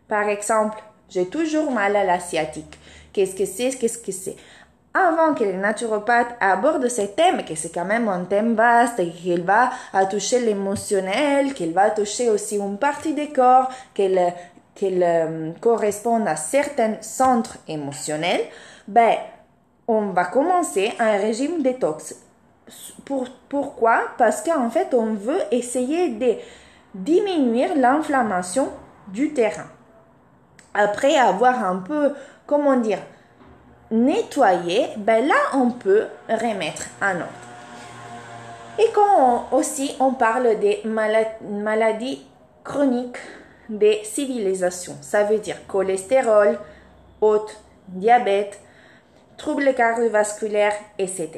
Par 0.08 0.28
exemple, 0.28 0.82
j'ai 1.08 1.26
toujours 1.28 1.70
mal 1.70 1.94
à 1.96 2.04
la 2.04 2.20
sciatique. 2.20 2.78
Qu'est-ce 3.12 3.34
que 3.34 3.44
c'est? 3.44 3.70
Qu'est-ce 3.78 3.98
que 3.98 4.12
c'est? 4.12 4.36
Avant 4.92 5.34
que 5.34 5.44
les 5.44 5.56
naturopathes 5.56 6.34
abordent 6.40 6.88
ce 6.88 7.02
thème, 7.02 7.44
que 7.44 7.54
c'est 7.54 7.72
quand 7.72 7.84
même 7.84 8.08
un 8.08 8.24
thème 8.24 8.54
vaste 8.54 8.98
et 8.98 9.10
qu'il 9.10 9.44
va 9.44 9.70
toucher 10.10 10.40
l'émotionnel, 10.40 11.54
qu'il 11.54 11.72
va 11.72 11.90
toucher 11.90 12.28
aussi 12.28 12.56
une 12.56 12.76
partie 12.76 13.14
du 13.14 13.28
corps, 13.32 13.70
qu'il 13.94 14.18
euh, 15.02 15.52
correspond 15.60 16.26
à 16.26 16.34
certains 16.34 16.94
centres 17.02 17.58
émotionnels, 17.68 18.42
ben, 18.88 19.14
on 19.86 20.10
va 20.10 20.24
commencer 20.24 20.92
un 20.98 21.18
régime 21.18 21.62
détox. 21.62 22.16
Pour, 23.04 23.28
pourquoi? 23.48 24.02
Parce 24.18 24.42
qu'en 24.42 24.70
fait, 24.70 24.94
on 24.94 25.14
veut 25.14 25.40
essayer 25.50 26.10
de 26.10 26.34
diminuer 26.94 27.74
l'inflammation 27.74 28.68
du 29.08 29.32
terrain. 29.32 29.66
Après 30.74 31.16
avoir 31.16 31.64
un 31.64 31.76
peu, 31.78 32.14
comment 32.46 32.76
dire, 32.76 33.00
nettoyer, 33.90 34.88
ben 34.96 35.26
là, 35.26 35.34
on 35.54 35.70
peut 35.70 36.06
remettre 36.28 36.88
en 37.02 37.16
ordre. 37.16 37.50
Et 38.78 38.88
quand 38.94 39.48
aussi 39.52 39.96
on 40.00 40.12
parle 40.12 40.58
des 40.58 40.82
maladies 40.84 42.24
chroniques 42.64 43.18
des 43.68 44.00
civilisations, 44.04 44.96
ça 45.00 45.24
veut 45.24 45.38
dire 45.38 45.56
cholestérol, 45.66 46.58
haute, 47.20 47.60
diabète, 47.88 48.58
troubles 49.36 49.74
cardiovasculaires, 49.74 50.74
etc. 50.98 51.30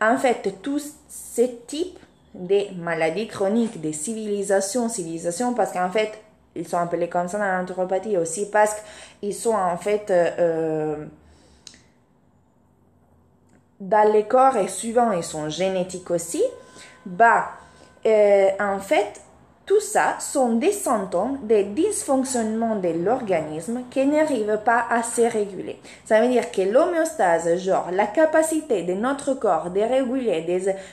En 0.00 0.16
fait, 0.16 0.60
tous 0.62 0.94
ces 1.08 1.56
types 1.66 1.98
de 2.34 2.74
maladies 2.76 3.28
chroniques 3.28 3.80
des 3.80 3.92
civilisations, 3.92 4.88
civilisations 4.88 5.54
parce 5.54 5.72
qu'en 5.72 5.90
fait, 5.90 6.18
ils 6.56 6.66
sont 6.66 6.78
appelés 6.78 7.08
comme 7.08 7.28
ça 7.28 7.38
dans 7.38 7.58
l'anthropopathie 7.58 8.16
aussi 8.16 8.50
parce 8.50 8.76
qu'ils 9.20 9.34
sont 9.34 9.54
en 9.54 9.76
fait 9.76 10.10
euh, 10.10 10.30
euh 10.38 11.06
dans 13.80 14.12
les 14.12 14.24
corps 14.24 14.56
et 14.56 14.68
suivant 14.68 15.12
ils 15.12 15.24
sont 15.24 15.48
génétiques 15.48 16.10
aussi, 16.10 16.42
bah, 17.06 17.50
euh, 18.06 18.48
en 18.60 18.78
fait, 18.78 19.20
tout 19.66 19.80
ça 19.80 20.16
sont 20.20 20.56
des 20.56 20.72
symptômes 20.72 21.38
des 21.42 21.64
dysfonctionnements 21.64 22.76
de 22.76 22.88
l'organisme 22.88 23.82
qui 23.90 24.04
n'arrivent 24.04 24.60
pas 24.62 24.84
à 24.90 25.02
se 25.02 25.22
réguler. 25.22 25.80
Ça 26.04 26.20
veut 26.20 26.28
dire 26.28 26.50
que 26.50 26.60
l'homéostase, 26.60 27.56
genre 27.62 27.88
la 27.90 28.06
capacité 28.06 28.82
de 28.82 28.92
notre 28.92 29.34
corps 29.34 29.70
de 29.70 29.80
réguler, 29.80 30.42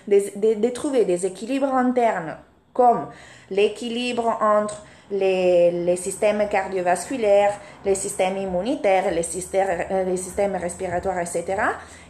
de 0.07 0.69
trouver 0.69 1.03
des 1.03 1.25
équilibres 1.25 1.73
internes, 1.73 2.37
comme 2.73 3.07
l'équilibre 3.49 4.37
entre 4.41 4.83
les, 5.11 5.95
systèmes 5.97 6.47
cardiovasculaires, 6.49 7.53
les 7.85 7.95
systèmes 7.95 8.37
immunitaires, 8.37 9.11
les 9.11 9.23
systèmes, 9.23 9.85
euh, 9.91 10.03
les 10.03 10.17
systèmes 10.17 10.55
respiratoires, 10.55 11.19
etc., 11.19 11.45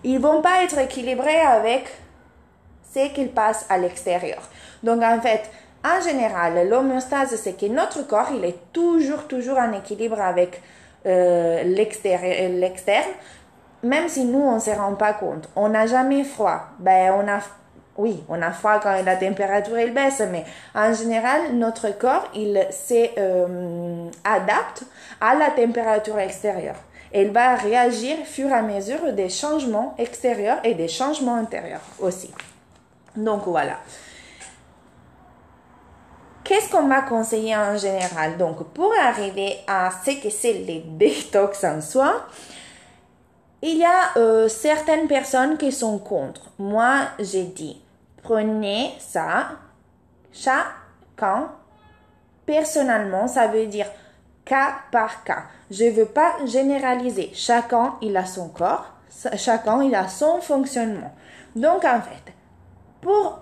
ils 0.04 0.20
vont 0.20 0.42
pas 0.42 0.64
être 0.64 0.78
équilibrés 0.80 1.42
avec 1.42 1.86
ce 2.94 3.08
qu'ils 3.14 3.32
passent 3.32 3.66
à 3.70 3.78
l'extérieur. 3.78 4.42
Donc, 4.84 5.02
en 5.02 5.20
fait, 5.22 5.50
en 5.84 6.02
général, 6.02 6.68
l'homéostase, 6.70 7.36
c'est 7.36 7.60
que 7.60 7.66
notre 7.66 8.06
corps, 8.08 8.30
il 8.36 8.46
est 8.46 8.72
toujours, 8.72 9.28
toujours 9.28 9.58
en 9.58 9.72
équilibre 9.74 10.22
avec 10.22 10.62
euh, 11.06 11.64
l'externe, 11.64 13.10
même 13.84 14.08
si 14.08 14.26
nous, 14.26 14.40
on 14.40 14.56
ne 14.56 14.60
se 14.60 14.70
rend 14.70 14.94
pas 14.94 15.14
compte. 15.14 15.50
On 15.56 15.70
n'a 15.70 15.88
jamais 15.88 16.24
froid. 16.24 16.68
Ben, 16.80 17.14
on 17.14 17.28
a 17.28 17.40
oui, 17.98 18.24
on 18.30 18.42
a 18.42 18.52
froid 18.52 18.80
quand 18.80 19.04
la 19.04 19.16
température 19.16 19.78
elle 19.78 19.94
baisse, 19.94 20.22
mais 20.32 20.46
en 20.74 20.94
général, 20.94 21.54
notre 21.54 21.98
corps, 21.98 22.30
il 22.34 22.66
s'adapte 22.72 23.18
euh, 23.20 24.10
à 25.20 25.36
la 25.36 25.52
température 25.52 26.18
extérieure. 26.20 26.78
Il 27.14 27.32
va 27.32 27.56
réagir 27.56 28.18
fur 28.26 28.48
et 28.50 28.54
à 28.54 28.62
mesure 28.62 29.12
des 29.12 29.28
changements 29.28 29.94
extérieurs 29.98 30.60
et 30.64 30.74
des 30.74 30.88
changements 30.88 31.36
intérieurs 31.36 31.82
aussi. 32.00 32.32
Donc 33.16 33.42
voilà. 33.46 33.78
Qu'est-ce 36.46 36.70
qu'on 36.70 36.88
va 36.88 37.02
conseiller 37.02 37.56
en 37.56 37.78
général? 37.78 38.38
Donc 38.38 38.64
pour 38.74 38.92
arriver 39.02 39.58
à 39.68 39.90
ce 40.06 40.12
que 40.22 40.30
c'est 40.30 40.54
les 40.54 40.84
détox 40.86 41.64
en 41.66 41.82
soi, 41.82 42.26
il 43.62 43.78
y 43.78 43.86
a 43.86 44.18
euh, 44.18 44.48
certaines 44.48 45.08
personnes 45.08 45.58
qui 45.58 45.72
sont 45.72 46.00
contre. 46.00 46.42
Moi, 46.58 47.02
j'ai 47.20 47.44
dit, 47.44 47.82
prenez 48.24 48.92
ça 49.00 49.50
chacun 50.32 51.52
personnellement, 52.46 53.28
ça 53.28 53.48
veut 53.48 53.68
dire 53.68 53.86
cas 54.46 54.76
par 54.92 55.24
cas. 55.24 55.44
Je 55.70 55.86
ne 55.86 55.92
veux 55.92 56.06
pas 56.06 56.34
généraliser. 56.46 57.32
Chacun, 57.34 57.96
il 58.02 58.18
a 58.18 58.26
son 58.26 58.50
corps, 58.50 58.94
chacun, 59.38 59.84
il 59.84 59.94
a 59.94 60.08
son 60.08 60.42
fonctionnement. 60.42 61.14
Donc, 61.56 61.86
en 61.86 62.02
fait, 62.02 62.34
pour 63.02 63.40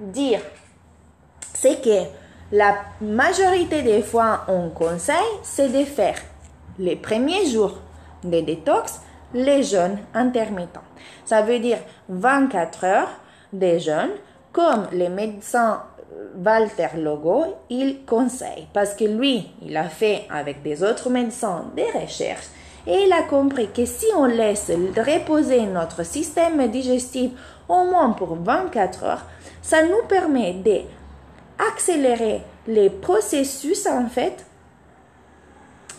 dire, 0.00 0.40
c'est 1.54 1.82
que 1.82 2.08
la 2.52 2.76
majorité 3.00 3.82
des 3.82 4.02
fois, 4.02 4.44
on 4.48 4.70
conseille, 4.70 5.16
c'est 5.42 5.68
de 5.68 5.84
faire 5.84 6.18
les 6.78 6.96
premiers 6.96 7.46
jours 7.46 7.78
de 8.24 8.40
détox 8.40 9.00
les 9.34 9.62
jeûnes 9.62 9.98
intermittents. 10.14 10.84
Ça 11.24 11.42
veut 11.42 11.58
dire 11.58 11.78
24 12.08 12.84
heures 12.84 13.20
des 13.52 13.78
jeunes, 13.78 14.12
comme 14.52 14.86
les 14.92 15.08
médecins 15.08 15.82
euh, 16.12 16.28
Walter 16.44 16.96
Logo, 16.96 17.44
il 17.68 18.04
conseille, 18.04 18.66
parce 18.72 18.94
que 18.94 19.04
lui, 19.04 19.50
il 19.62 19.76
a 19.76 19.88
fait 19.88 20.26
avec 20.30 20.62
des 20.62 20.82
autres 20.82 21.10
médecins 21.10 21.66
des 21.74 21.86
recherches 21.98 22.48
et 22.86 23.04
il 23.04 23.12
a 23.12 23.22
compris 23.22 23.68
que 23.68 23.84
si 23.84 24.06
on 24.16 24.24
laisse 24.24 24.70
reposer 24.70 25.66
notre 25.66 26.04
système 26.04 26.66
digestif 26.68 27.30
au 27.68 27.84
moins 27.84 28.10
pour 28.10 28.36
24 28.36 29.04
heures, 29.04 29.26
ça 29.62 29.82
nous 29.82 30.02
permet 30.08 30.54
d'accélérer 31.58 32.40
les 32.66 32.90
processus 32.90 33.86
en 33.86 34.08
fait 34.08 34.46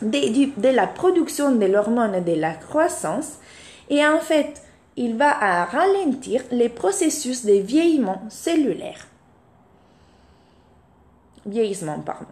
de, 0.01 0.69
la 0.69 0.87
production 0.87 1.51
de 1.51 1.65
l'hormone 1.65 2.23
de 2.23 2.33
la 2.33 2.53
croissance 2.53 3.39
et 3.89 4.05
en 4.05 4.19
fait 4.19 4.61
il 4.97 5.15
va 5.15 5.65
ralentir 5.65 6.41
les 6.51 6.69
processus 6.69 7.45
de 7.45 7.53
vieillement 7.53 8.21
cellulaire. 8.29 9.07
Vieillissement, 11.45 11.99
pardon. 11.99 12.25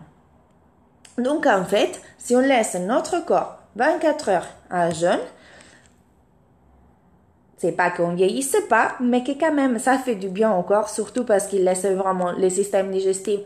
Donc 1.17 1.45
en 1.45 1.63
fait, 1.63 2.01
si 2.17 2.35
on 2.35 2.41
laisse 2.41 2.75
notre 2.75 3.25
corps 3.25 3.59
24 3.75 4.29
heures 4.29 4.47
à 4.69 4.91
jeûne, 4.91 5.19
c'est 7.57 7.73
pas 7.73 7.91
qu'on 7.91 8.13
vieillisse 8.13 8.55
pas, 8.69 8.93
mais 9.01 9.23
que 9.23 9.31
quand 9.31 9.53
même 9.53 9.79
ça 9.79 9.97
fait 9.97 10.15
du 10.15 10.29
bien 10.29 10.53
au 10.53 10.63
corps, 10.63 10.89
surtout 10.89 11.25
parce 11.25 11.47
qu'il 11.47 11.63
laisse 11.63 11.85
vraiment 11.85 12.31
le 12.31 12.49
système 12.49 12.91
digestif 12.91 13.41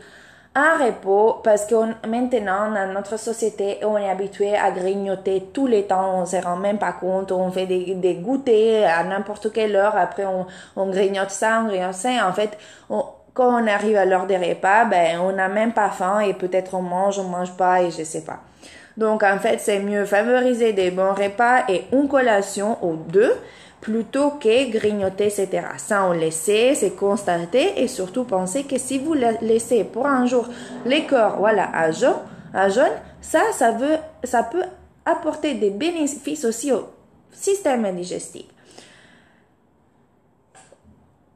un 0.54 0.84
repos 0.84 1.40
parce 1.42 1.66
que 1.66 1.74
maintenant 2.06 2.70
dans 2.72 2.92
notre 2.92 3.18
société 3.18 3.78
on 3.82 3.96
est 3.96 4.08
habitué 4.08 4.56
à 4.56 4.70
grignoter 4.70 5.48
tous 5.52 5.66
les 5.66 5.84
temps. 5.84 6.20
On 6.20 6.26
se 6.26 6.36
rend 6.36 6.56
même 6.56 6.78
pas 6.78 6.92
compte. 6.92 7.32
On 7.32 7.50
fait 7.50 7.66
des, 7.66 7.94
des 7.94 8.14
goûters 8.14 8.86
à 8.86 9.02
n'importe 9.04 9.52
quelle 9.52 9.74
heure. 9.74 9.96
Après 9.96 10.24
on, 10.24 10.46
on 10.76 10.86
grignote 10.86 11.30
ça 11.30 11.62
on 11.64 11.68
grignote 11.68 11.94
ça. 11.94 12.28
En 12.28 12.32
fait 12.32 12.56
quand 12.88 13.62
on 13.62 13.66
arrive 13.66 13.96
à 13.96 14.04
l'heure 14.04 14.26
des 14.26 14.36
repas 14.36 14.84
ben 14.84 15.18
on 15.20 15.32
n'a 15.32 15.48
même 15.48 15.72
pas 15.72 15.90
faim 15.90 16.20
et 16.20 16.34
peut-être 16.34 16.74
on 16.74 16.82
mange 16.82 17.18
on 17.18 17.24
mange 17.24 17.56
pas 17.56 17.82
et 17.82 17.90
je 17.90 18.04
sais 18.04 18.24
pas. 18.24 18.40
Donc 18.96 19.24
en 19.24 19.38
fait 19.38 19.58
c'est 19.58 19.80
mieux 19.80 20.04
favoriser 20.04 20.72
des 20.72 20.92
bons 20.92 21.14
repas 21.14 21.64
et 21.68 21.84
une 21.92 22.06
collation 22.06 22.78
ou 22.80 22.94
deux 22.94 23.32
plutôt 23.84 24.30
que 24.30 24.70
grignoter, 24.70 25.26
etc. 25.26 25.66
Ça, 25.76 26.06
on 26.06 26.12
laisser, 26.12 26.74
c'est 26.74 26.96
constater 26.96 27.82
et 27.82 27.86
surtout 27.86 28.24
penser 28.24 28.64
que 28.64 28.78
si 28.78 28.98
vous 28.98 29.12
laissez 29.12 29.84
pour 29.84 30.06
un 30.06 30.24
jour 30.24 30.48
les 30.86 31.04
corps, 31.04 31.36
voilà, 31.38 31.68
à 31.70 31.90
jaune, 31.92 32.16
à 32.54 32.70
jaune, 32.70 32.96
ça, 33.20 33.42
ça 33.52 33.72
veut, 33.72 33.98
ça 34.24 34.42
peut 34.42 34.64
apporter 35.04 35.52
des 35.54 35.68
bénéfices 35.68 36.46
aussi 36.46 36.72
au 36.72 36.88
système 37.30 37.94
digestif. 37.94 38.46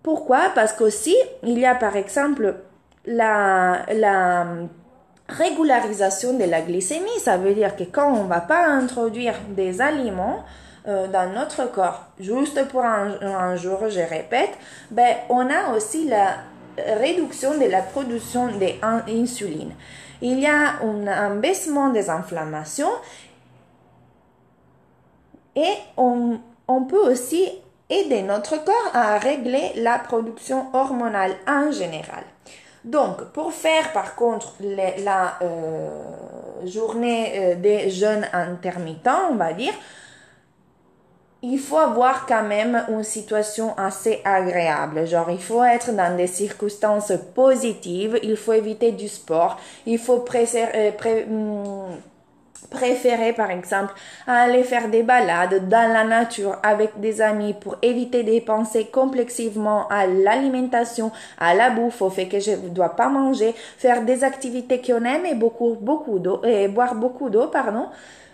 Pourquoi? 0.03 0.51
Parce 0.55 0.73
qu'aussi, 0.73 1.15
il 1.43 1.59
y 1.59 1.67
a 1.67 1.75
par 1.75 1.97
exemple 1.97 2.55
la, 3.05 3.85
la 3.93 4.47
régularisation 5.29 6.39
de 6.39 6.45
la 6.45 6.63
glycémie. 6.63 7.21
Ça 7.21 7.37
veut 7.37 7.53
dire 7.53 7.77
que 7.77 7.85
quand 7.85 8.11
on 8.11 8.25
ne 8.25 8.29
va 8.29 8.41
pas 8.41 8.67
introduire 8.69 9.35
des 9.51 9.83
aliments, 9.83 10.45
euh, 10.89 11.07
dans 11.07 11.33
notre 11.33 11.71
corps, 11.71 12.07
juste 12.19 12.67
pour 12.69 12.83
un, 12.83 13.57
jour, 13.57 13.89
je 13.89 14.01
répète, 14.01 14.51
ben, 14.91 15.17
on 15.29 15.49
a 15.51 15.75
aussi 15.77 16.09
la 16.09 16.37
réduction 16.99 17.59
de 17.59 17.67
la 17.67 17.83
production 17.83 18.49
d'insuline. 18.49 19.73
Il 20.23 20.41
y 20.41 20.47
a 20.47 20.81
un 20.83 21.35
baissement 21.37 21.91
des 21.91 22.11
inflammations 22.11 22.91
et 25.59 25.75
on, 25.97 26.39
peut 26.89 27.11
aussi 27.11 27.49
aider 27.91 28.23
notre 28.23 28.65
corps 28.65 28.91
à 28.95 29.19
régler 29.19 29.73
la 29.77 29.99
production 29.99 30.67
hormonale 30.73 31.33
en 31.49 31.73
général. 31.73 32.25
Donc, 32.85 33.25
pour 33.33 33.53
faire 33.53 33.93
par 33.93 34.15
contre 34.15 34.55
la 34.61 35.35
euh, 35.43 36.65
journée 36.65 37.33
euh, 37.35 37.55
des 37.57 37.91
jeunes 37.91 38.27
intermittents, 38.33 39.31
on 39.33 39.35
va 39.35 39.53
dire, 39.53 39.75
il 41.43 41.59
faut 41.59 41.79
avoir 41.79 42.27
quand 42.27 42.43
même 42.43 42.85
une 42.89 43.05
situation 43.05 43.77
assez 43.77 44.21
agréable. 44.25 45.07
Genre, 45.07 45.31
il 45.31 45.41
faut 45.41 45.63
être 45.63 45.93
dans 45.93 46.17
des 46.17 46.27
circonstances 46.27 47.13
positives, 47.35 48.19
il 48.23 48.37
faut 48.37 48.55
éviter 48.55 48.91
du 48.93 49.09
sport, 49.09 49.57
il 49.87 49.99
faut 49.99 50.19
préférer, 50.19 50.97
hmm, 51.29 51.95
préférer 52.71 53.33
par 53.33 53.51
exemple 53.51 53.95
aller 54.27 54.65
faire 54.65 54.89
des 54.89 55.05
balades 55.05 55.69
dans 55.69 55.93
la 55.93 56.05
nature 56.05 56.57
avec 56.63 56.99
des 57.01 57.21
amis 57.21 57.55
pour 57.55 57.77
éviter 57.83 58.25
de 58.25 58.41
penser 58.41 58.87
complexivement 58.87 59.87
à 59.89 60.07
l'alimentation, 60.07 61.13
à 61.39 61.55
la 61.55 61.71
bouffe, 61.71 62.03
au 62.03 62.11
fait 62.11 62.27
que 62.27 62.41
je 62.41 62.51
ne 62.51 62.69
dois 62.69 62.97
pas 62.97 63.09
manger, 63.09 63.55
faire 63.79 64.03
des 64.03 64.25
activités 64.25 64.83
qu'on 64.83 65.05
aime 65.05 65.25
et 65.25 65.35
beaucoup, 65.35 65.77
beaucoup 65.81 66.19
d'eau, 66.19 66.43
et 66.45 66.67
boire 66.67 66.97
beaucoup 66.97 67.31
d'eau, 67.31 67.47
pardon. 67.47 67.87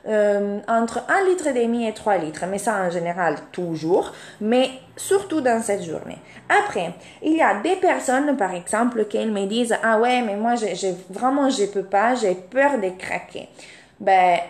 Euh, 0.06 0.58
entre 0.68 1.02
1 1.08 1.30
litre 1.30 1.46
et 1.46 1.54
demi 1.54 1.86
et 1.86 1.94
3 1.94 2.18
litres, 2.18 2.44
mais 2.46 2.58
ça 2.58 2.82
en 2.82 2.90
général 2.90 3.36
toujours, 3.52 4.12
mais 4.38 4.68
surtout 4.96 5.40
dans 5.40 5.62
cette 5.62 5.82
journée. 5.82 6.18
Après, 6.46 6.92
il 7.22 7.34
y 7.34 7.40
a 7.40 7.54
des 7.62 7.76
personnes, 7.76 8.36
par 8.36 8.52
exemple, 8.54 9.06
qui 9.06 9.24
me 9.24 9.46
disent, 9.46 9.74
ah 9.82 9.98
ouais, 9.98 10.20
mais 10.20 10.36
moi, 10.36 10.56
j'ai, 10.56 10.94
vraiment, 11.08 11.48
je 11.48 11.64
peux 11.64 11.84
pas, 11.84 12.14
j'ai 12.16 12.34
peur 12.34 12.78
de 12.78 12.90
craquer. 12.98 13.48
Ben, 13.98 14.40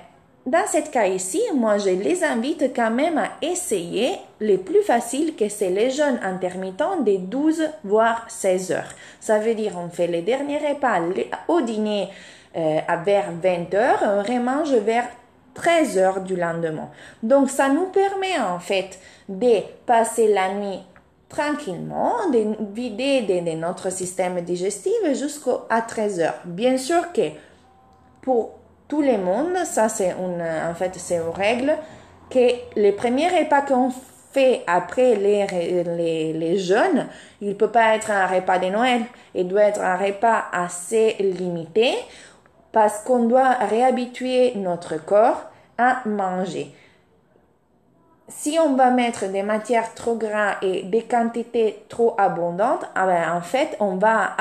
dans 0.44 0.66
ce 0.66 0.90
cas 0.90 1.06
ici, 1.06 1.40
moi, 1.54 1.78
je 1.78 1.90
les 1.90 2.25
invite 2.25 2.75
quand 2.75 2.90
même 2.90 3.16
à 3.16 3.28
essayer 3.40 4.11
les 4.40 4.58
plus 4.58 4.82
faciles 4.82 5.37
que 5.37 5.49
c'est 5.49 5.70
les 5.70 5.90
jeunes 5.90 6.18
intermittents 6.25 7.00
des 7.00 7.18
12 7.18 7.62
voire 7.84 8.25
16 8.28 8.73
heures. 8.73 8.92
Ça 9.20 9.38
veut 9.38 9.54
dire 9.54 9.75
on 9.78 9.88
fait 9.88 10.08
les 10.08 10.23
derniers 10.23 10.58
repas 10.58 11.00
au 11.49 11.61
dîner 11.61 12.08
euh, 12.56 12.80
vers 13.04 13.30
20 13.40 13.75
heures, 13.75 14.00
on 14.02 14.23
remange 14.23 14.75
vers 14.75 15.08
13 15.54 15.99
heures 15.99 16.20
du 16.20 16.37
lendemain. 16.37 16.90
Donc 17.23 17.50
ça 17.50 17.68
nous 17.68 17.87
permet 17.87 18.38
en 18.38 18.58
fait 18.58 18.99
de 19.28 19.61
passer 19.87 20.32
la 20.32 20.52
nuit 20.54 20.80
tranquillement, 21.28 22.30
de 22.32 22.56
vider 22.73 23.23
de, 23.23 23.56
notre 23.56 23.90
système 23.90 24.40
digestif 24.42 24.92
jusqu'à 25.14 25.80
13 25.80 26.20
heures. 26.20 26.40
Bien 26.44 26.76
sûr 26.76 27.12
que 27.12 27.30
pour 28.23 28.52
tout 28.88 29.02
le 29.02 29.18
monde, 29.18 29.56
ça 29.64 29.88
c'est 29.88 30.11
une, 30.12 30.42
en 30.42 30.75
fait 30.75 30.92
c'est 30.96 31.16
une 31.16 31.30
règle, 31.34 31.76
que 32.30 32.49
les 32.76 32.92
premiers 32.92 33.28
repas 33.28 33.62
qu'on 33.62 33.90
fait 34.32 34.62
après 34.66 35.14
les, 35.14 35.46
les, 35.84 36.32
les 36.32 36.58
jeunes, 36.58 37.06
il 37.40 37.50
ne 37.50 37.54
peut 37.54 37.70
pas 37.70 37.94
être 37.94 38.11
un 38.11 38.26
repas 38.26 38.58
de 38.58 38.66
Noël, 38.66 39.02
il 39.34 39.46
doit 39.49 39.62
être 39.62 39.80
un 39.80 39.96
repas 39.96 40.44
assez 40.52 41.16
limité 41.20 41.94
parce 42.75 42.99
qu'on 43.04 43.26
doit 43.26 43.52
réhabituer 43.52 44.54
notre 44.57 44.97
corps 44.97 45.45
à 45.78 46.02
manger. 46.07 46.75
Si 48.26 48.59
on 48.59 48.75
va 48.75 48.90
mettre 48.90 49.31
des 49.31 49.45
matières 49.45 49.95
trop 49.95 50.16
grasses 50.16 50.57
et 50.61 50.83
des 50.83 51.04
quantités 51.04 51.85
trop 51.88 52.16
abondantes, 52.19 52.85
ah 52.97 53.07
ben, 53.07 53.33
en 53.33 53.43
fait, 53.43 53.76
on 53.78 53.95
va 53.95 54.33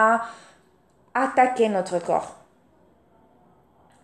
attaquer 1.14 1.70
notre 1.70 2.00
corps. 2.00 2.36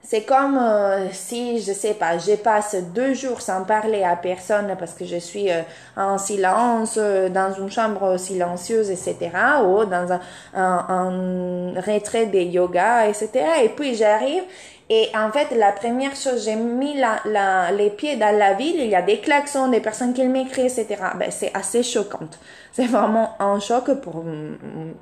C'est 0.02 0.24
comme 0.24 0.58
euh, 0.58 1.12
si, 1.12 1.62
je 1.62 1.74
sais 1.74 1.94
pas, 1.94 2.18
je 2.18 2.36
passe 2.36 2.76
deux 2.96 3.14
jours 3.14 3.42
sans 3.42 3.64
parler 3.64 4.04
à 4.04 4.16
personne 4.16 4.76
parce 4.80 4.94
que 4.94 5.06
je 5.06 5.18
suis 5.18 5.52
euh, 5.52 5.62
en 5.98 6.18
silence, 6.18 6.96
euh, 6.98 7.30
dans 7.30 7.54
une 7.54 7.70
chambre 7.70 8.18
silencieuse, 8.18 8.90
etc., 8.90 9.30
ou 9.64 9.86
dans 9.86 10.14
un, 10.14 10.20
un, 10.56 11.74
retrait 11.82 12.28
de 12.28 12.40
yoga, 12.40 13.08
etc. 13.08 13.30
Et 13.64 13.70
puis 13.70 13.94
j'arrive 13.94 14.44
et 14.92 15.10
en 15.16 15.32
fait, 15.32 15.56
la 15.56 15.72
première 15.72 16.16
chose, 16.16 16.46
j'ai 16.46 16.56
mis 16.56 16.98
la, 16.98 17.20
la, 17.26 17.72
les 17.72 17.92
pieds 17.92 18.16
dans 18.16 18.36
la 18.36 18.54
ville, 18.54 18.78
il 18.80 18.90
y 18.90 18.96
a 18.96 19.04
des 19.04 19.20
klaxons, 19.20 19.68
des 19.68 19.82
personnes 19.82 20.14
qui 20.14 20.26
m'écrivent, 20.26 20.66
etc. 20.66 20.96
Ben, 21.16 21.30
c'est 21.30 21.52
assez 21.54 21.84
choquant. 21.84 22.28
C'est 22.72 22.88
vraiment 22.88 23.36
un 23.40 23.60
choc 23.60 23.94
pour 24.02 24.24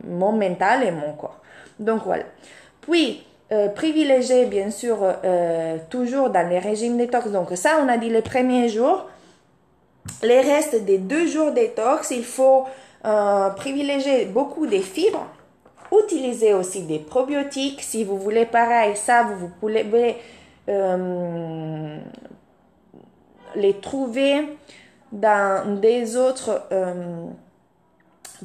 mon 0.04 0.34
mental 0.34 0.84
et 0.84 0.92
mon 0.92 1.14
corps. 1.14 1.40
Donc 1.80 2.02
voilà. 2.04 2.24
Puis, 2.82 3.24
euh, 3.50 3.70
privilégier 3.70 4.46
bien 4.46 4.70
sûr 4.70 4.98
euh, 5.02 5.78
toujours 5.90 6.30
dans 6.30 6.48
les 6.50 6.60
régimes 6.60 6.98
détox. 6.98 7.30
Donc 7.30 7.50
ça, 7.56 7.80
on 7.82 7.88
a 7.88 7.98
dit 7.98 8.10
les 8.10 8.22
premiers 8.22 8.68
jours. 8.68 9.06
Les 10.22 10.42
restes 10.42 10.84
des 10.84 10.98
deux 10.98 11.28
jours 11.28 11.52
détox, 11.54 12.12
il 12.12 12.26
faut 12.26 12.66
euh, 13.06 13.50
privilégier 13.52 14.26
beaucoup 14.26 14.68
des 14.68 14.82
fibres. 14.82 15.26
Utiliser 15.98 16.54
aussi 16.54 16.82
des 16.82 17.00
probiotiques. 17.00 17.82
Si 17.82 18.04
vous 18.04 18.18
voulez 18.18 18.46
pareil, 18.46 18.98
ça, 18.98 19.24
vous, 19.24 19.38
vous 19.38 19.52
pouvez 19.62 20.18
les 23.56 23.80
trouver 23.80 24.58
dans 25.14 25.80
des 25.80 26.18
autres 26.18 26.64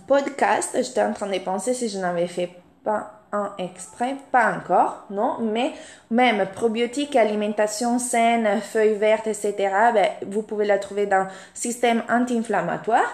podcasts. 0.06 0.80
J'étais 0.80 1.02
en 1.02 1.12
train 1.12 1.26
de 1.26 1.38
penser 1.40 1.74
si 1.74 1.88
je 1.88 1.98
n'avais 1.98 2.28
fait 2.28 2.50
pas 2.84 3.21
un 3.32 3.50
exprès, 3.56 4.16
pas 4.30 4.54
encore, 4.54 5.04
non, 5.08 5.38
mais 5.40 5.72
même 6.10 6.46
probiotiques, 6.54 7.16
alimentation 7.16 7.98
saine, 7.98 8.60
feuilles 8.60 8.94
vertes, 8.94 9.26
etc., 9.26 9.54
ben, 9.94 10.08
vous 10.26 10.42
pouvez 10.42 10.66
la 10.66 10.78
trouver 10.78 11.06
dans 11.06 11.26
système 11.54 12.02
anti-inflammatoire. 12.10 13.10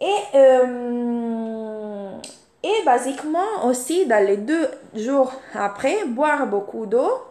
Et, 0.00 0.22
euh, 0.34 2.10
et 2.62 2.84
basiquement 2.84 3.64
aussi, 3.64 4.06
dans 4.06 4.24
les 4.24 4.38
deux 4.38 4.68
jours 4.94 5.32
après, 5.54 6.06
boire 6.06 6.46
beaucoup 6.46 6.86
d'eau 6.86 7.22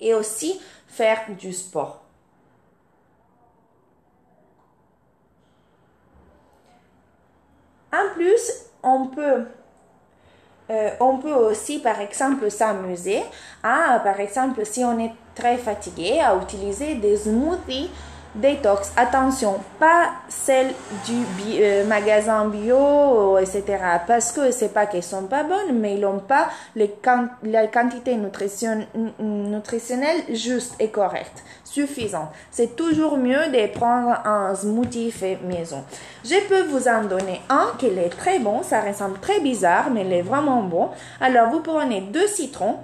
et 0.00 0.14
aussi 0.14 0.58
faire 0.88 1.20
du 1.38 1.52
sport. 1.52 2.02
En 7.92 8.12
plus, 8.14 8.66
on 8.82 9.06
peut 9.06 9.44
euh, 10.70 10.90
on 11.00 11.18
peut 11.18 11.32
aussi, 11.32 11.78
par 11.78 12.00
exemple, 12.00 12.50
s'amuser. 12.50 13.22
À, 13.62 14.00
par 14.02 14.18
exemple, 14.20 14.64
si 14.64 14.84
on 14.84 14.98
est 14.98 15.12
très 15.34 15.58
fatigué, 15.58 16.20
à 16.20 16.36
utiliser 16.36 16.94
des 16.94 17.16
smoothies 17.16 17.90
détox. 18.34 18.92
Attention, 18.96 19.60
pas 19.78 20.10
celles 20.28 20.72
du 21.06 21.24
euh, 21.60 21.84
magasin 21.86 22.46
bio, 22.46 23.38
etc. 23.38 23.64
Parce 24.06 24.32
que 24.32 24.50
c'est 24.50 24.72
pas 24.72 24.86
qu'elles 24.86 25.02
sont 25.02 25.24
pas 25.24 25.44
bonnes, 25.44 25.78
mais 25.78 25.94
ils 25.94 26.00
n'ont 26.00 26.18
pas 26.18 26.48
les 26.74 26.94
la 27.42 27.66
quantité 27.66 28.16
nutrition 28.16 28.86
nutritionnelle 29.18 30.22
juste 30.32 30.74
et 30.80 30.88
correcte, 30.88 31.44
suffisante. 31.64 32.28
C'est 32.50 32.76
toujours 32.76 33.16
mieux 33.16 33.48
de 33.50 33.72
prendre 33.72 34.16
un 34.24 34.54
smoothie 34.54 35.10
fait 35.10 35.38
maison. 35.44 35.84
Je 36.24 36.40
peux 36.48 36.62
vous 36.62 36.88
en 36.88 37.04
donner 37.04 37.40
un 37.48 37.72
qui 37.78 37.86
est 37.86 38.08
très 38.08 38.38
bon, 38.38 38.62
ça 38.62 38.80
ressemble 38.80 39.18
très 39.20 39.40
bizarre, 39.40 39.90
mais 39.90 40.02
il 40.02 40.12
est 40.12 40.22
vraiment 40.22 40.62
bon. 40.62 40.88
Alors, 41.20 41.50
vous 41.50 41.60
prenez 41.60 42.00
deux 42.00 42.26
citrons, 42.26 42.78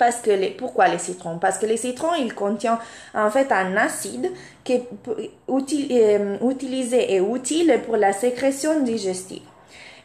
parce 0.00 0.22
que 0.22 0.30
les, 0.30 0.48
pourquoi 0.48 0.88
les 0.88 0.98
citrons? 0.98 1.38
Parce 1.38 1.58
que 1.58 1.66
les 1.66 1.76
citrons, 1.76 2.14
ils 2.18 2.34
contiennent 2.34 2.78
en 3.14 3.30
fait 3.30 3.52
un 3.52 3.76
acide 3.76 4.32
qui 4.64 4.72
est 4.72 4.88
euh, 5.08 6.38
utilisé 6.50 7.12
et 7.14 7.20
utile 7.20 7.80
pour 7.84 7.98
la 7.98 8.14
sécrétion 8.14 8.80
digestive. 8.80 9.42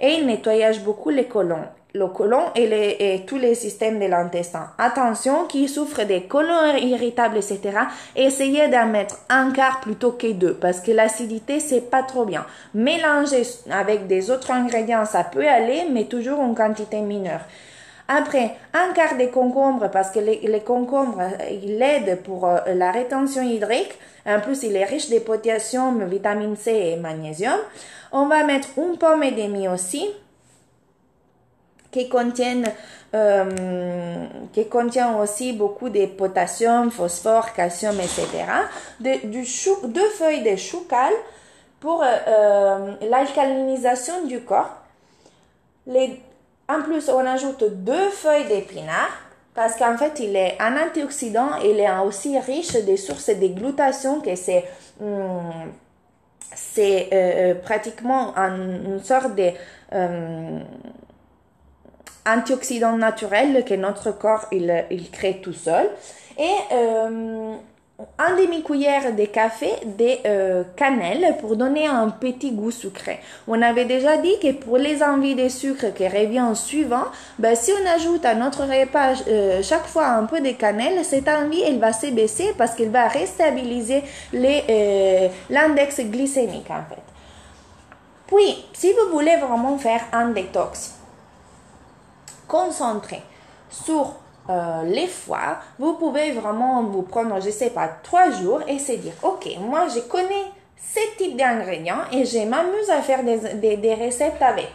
Et 0.02 0.16
il 0.16 0.26
nettoyage 0.28 0.84
beaucoup 0.84 1.10
les 1.10 1.26
colons 1.26 1.64
le 1.94 2.08
colon 2.08 2.42
et, 2.56 2.68
les, 2.68 2.98
et, 3.00 3.26
tous 3.26 3.38
les 3.38 3.56
systèmes 3.56 4.02
de 4.02 4.06
l'intestin. 4.06 4.68
Attention, 4.78 5.46
qui 5.46 5.70
souffre 5.70 6.04
des 6.04 6.24
colons 6.24 6.76
irritables, 6.76 7.38
etc., 7.38 7.62
essayez 8.18 8.68
d'en 8.68 8.88
mettre 8.88 9.20
un 9.30 9.52
quart 9.52 9.80
plutôt 9.80 10.12
que 10.12 10.30
deux, 10.34 10.56
parce 10.56 10.82
que 10.82 10.92
l'acidité, 10.92 11.62
c'est 11.62 11.90
pas 11.90 12.04
trop 12.04 12.26
bien. 12.26 12.46
Mélanger 12.74 13.44
avec 13.72 14.08
des 14.08 14.30
autres 14.30 14.52
ingrédients, 14.52 15.06
ça 15.06 15.24
peut 15.24 15.48
aller, 15.48 15.84
mais 15.90 16.04
toujours 16.04 16.42
en 16.42 16.54
quantité 16.54 17.00
mineure. 17.00 17.46
Après, 18.08 18.56
un 18.74 18.94
quart 18.94 19.18
de 19.18 19.26
concombre, 19.26 19.90
parce 19.90 20.12
que 20.12 20.20
les, 20.20 20.60
concombres, 20.62 21.24
il 21.52 21.82
aide 21.82 22.22
pour 22.22 22.46
euh, 22.46 22.60
la 22.76 22.92
rétention 22.92 23.42
hydrique. 23.42 23.98
En 24.28 24.40
plus, 24.40 24.62
il 24.64 24.76
est 24.76 24.86
riche 24.86 25.10
de 25.10 25.20
potassium, 25.20 26.06
vitamine 26.06 26.56
C 26.56 26.72
et 26.72 26.96
magnésium. 26.98 27.58
On 28.12 28.28
va 28.28 28.44
mettre 28.44 28.70
une 28.78 28.98
pomme 28.98 29.24
et 29.24 29.32
demie 29.32 29.68
aussi, 29.68 30.08
qui 31.92 32.08
contiennent, 32.08 32.72
euh, 33.16 34.26
qui 34.54 34.68
contient 34.70 35.18
aussi 35.20 35.54
beaucoup 35.54 35.90
de 35.90 36.06
potassium, 36.06 36.92
phosphore, 36.92 37.54
calcium, 37.54 37.96
etc. 38.00 38.28
du 39.24 39.46
chou, 39.46 39.76
deux 39.84 40.10
feuilles 40.10 40.44
de 40.44 40.56
choucal 40.56 41.12
pour 41.80 42.04
euh, 42.04 42.94
l'alcalinisation 43.02 44.26
du 44.26 44.42
corps. 44.42 44.78
Les 45.88 46.20
en 46.68 46.82
plus, 46.82 47.10
on 47.10 47.26
ajoute 47.26 47.64
deux 47.64 48.10
feuilles 48.10 48.46
d'épinard 48.46 49.10
parce 49.54 49.76
qu'en 49.76 49.98
fait, 49.98 50.20
il 50.20 50.36
est 50.36 50.58
un 50.60 50.76
antioxydant 50.78 51.62
et 51.64 51.72
il 51.72 51.80
est 51.80 51.90
aussi 52.00 52.38
riche 52.40 52.74
des 52.74 52.98
sources 52.98 53.30
de 53.30 53.48
glutation 53.48 54.20
que 54.20 54.36
c'est 54.36 54.66
hum, 55.02 55.72
c'est 56.56 57.10
euh, 57.14 57.56
pratiquement 57.56 58.34
une 58.38 59.02
sorte 59.04 59.36
de 59.36 59.52
antioxydant 62.26 62.98
naturel 62.98 63.64
que 63.66 63.74
notre 63.74 64.12
corps 64.12 64.46
il, 64.52 65.10
crée 65.12 65.40
tout 65.42 65.54
seul. 65.54 65.90
Et 66.38 66.56
un 68.18 68.36
demi-cuillère 68.36 69.16
de 69.16 69.26
café 69.26 69.72
de 69.86 70.28
euh, 70.28 70.64
cannelle 70.76 71.38
pour 71.40 71.56
donner 71.56 71.88
un 71.88 72.10
petit 72.10 72.52
goût 72.52 72.72
sucré. 72.72 73.20
On 73.48 73.62
avait 73.62 73.86
déjà 73.86 74.18
dit 74.18 74.38
que 74.42 74.52
pour 74.52 74.78
les 74.78 75.02
envies 75.02 75.36
de 75.36 75.48
sucre 75.48 75.94
qui 75.94 76.06
revient 76.06 76.52
suivant, 76.56 77.06
ben, 77.40 77.56
si 77.56 77.72
on 77.72 77.90
ajoute 77.90 78.26
à 78.26 78.36
notre 78.36 78.64
repas 78.64 79.14
euh, 79.28 79.64
chaque 79.64 79.88
fois 79.88 80.08
un 80.08 80.26
peu 80.26 80.42
de 80.42 80.52
cannelle, 80.52 81.06
cette 81.06 81.30
envie 81.30 81.62
elle 81.62 81.80
va 81.80 81.94
se 81.94 82.08
baisser 82.08 82.54
parce 82.58 82.76
qu'elle 82.76 82.90
va 82.90 83.08
restabiliser 83.08 84.04
euh, 84.34 85.30
l'index 85.50 86.02
glycémique 86.02 86.70
en 86.70 86.84
fait. 86.90 87.02
Puis, 88.28 88.66
si 88.74 88.92
vous 88.92 89.14
voulez 89.14 89.38
vraiment 89.38 89.78
faire 89.78 90.02
un 90.12 90.30
détox 90.30 90.96
concentré 92.48 93.22
sur 93.70 94.16
euh, 94.50 94.84
les 94.84 95.08
fois, 95.08 95.58
vous 95.80 95.94
pouvez 95.94 96.32
vraiment 96.32 96.84
vous 96.84 97.02
prendre, 97.02 97.42
je 97.42 97.50
sais 97.50 97.72
pas, 97.72 97.88
trois 98.04 98.30
jours 98.30 98.62
et 98.68 98.78
se 98.78 98.92
dire, 98.94 99.14
ok, 99.24 99.48
moi 99.60 99.88
je 99.94 100.02
connais 100.02 100.52
ce 100.78 101.18
type 101.18 101.36
d'ingrédients 101.36 102.04
et 102.12 102.26
je 102.26 102.48
m'amuse 102.48 102.90
à 102.90 103.02
faire 103.02 103.24
des, 103.24 103.78
des, 103.78 103.96
recettes 103.96 104.42
avec 104.42 104.72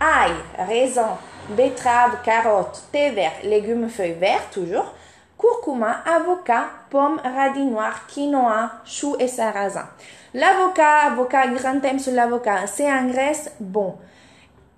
ail, 0.00 0.32
raisin, 0.58 1.16
betterave, 1.50 2.18
carotte, 2.22 2.84
thé 2.92 3.10
vert, 3.10 3.32
légumes 3.42 3.88
feuilles 3.88 4.12
verts 4.12 4.50
toujours, 4.50 4.92
curcuma, 5.38 6.02
avocat, 6.04 6.66
pomme, 6.90 7.20
radis 7.24 7.64
noir, 7.64 8.06
quinoa, 8.06 8.70
chou 8.84 9.16
et 9.18 9.28
sarrasin. 9.28 9.88
L'avocat, 10.34 11.06
avocat, 11.06 11.46
grand 11.48 11.80
thème 11.80 11.98
sur 11.98 12.12
l'avocat, 12.12 12.66
c'est 12.66 12.88
un 12.88 13.06
graisse 13.06 13.50
bon. 13.60 13.94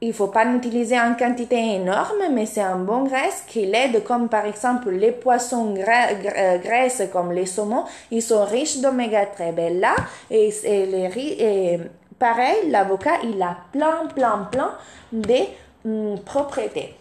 Il 0.00 0.12
faut 0.12 0.28
pas 0.28 0.44
l'utiliser 0.44 0.98
en 0.98 1.14
quantité 1.14 1.56
énorme, 1.56 2.22
mais 2.32 2.46
c'est 2.46 2.60
un 2.60 2.76
bon 2.76 3.02
graisse 3.02 3.42
qui 3.48 3.66
l'aide, 3.66 4.04
comme 4.04 4.28
par 4.28 4.46
exemple 4.46 4.90
les 4.90 5.10
poissons 5.10 5.74
euh, 5.76 6.58
graisses 6.58 7.02
comme 7.12 7.32
les 7.32 7.46
saumons, 7.46 7.84
ils 8.12 8.22
sont 8.22 8.44
riches 8.44 8.78
d'oméga 8.78 9.26
3. 9.26 9.52
Ben 9.52 9.80
là, 9.80 9.96
et, 10.30 10.52
les, 10.62 11.80
pareil, 12.16 12.70
l'avocat, 12.70 13.18
il 13.24 13.42
a 13.42 13.56
plein, 13.72 14.06
plein, 14.14 14.48
plein 14.52 14.70
de 15.12 15.34
hum, 15.84 16.20
propriétés. 16.20 16.94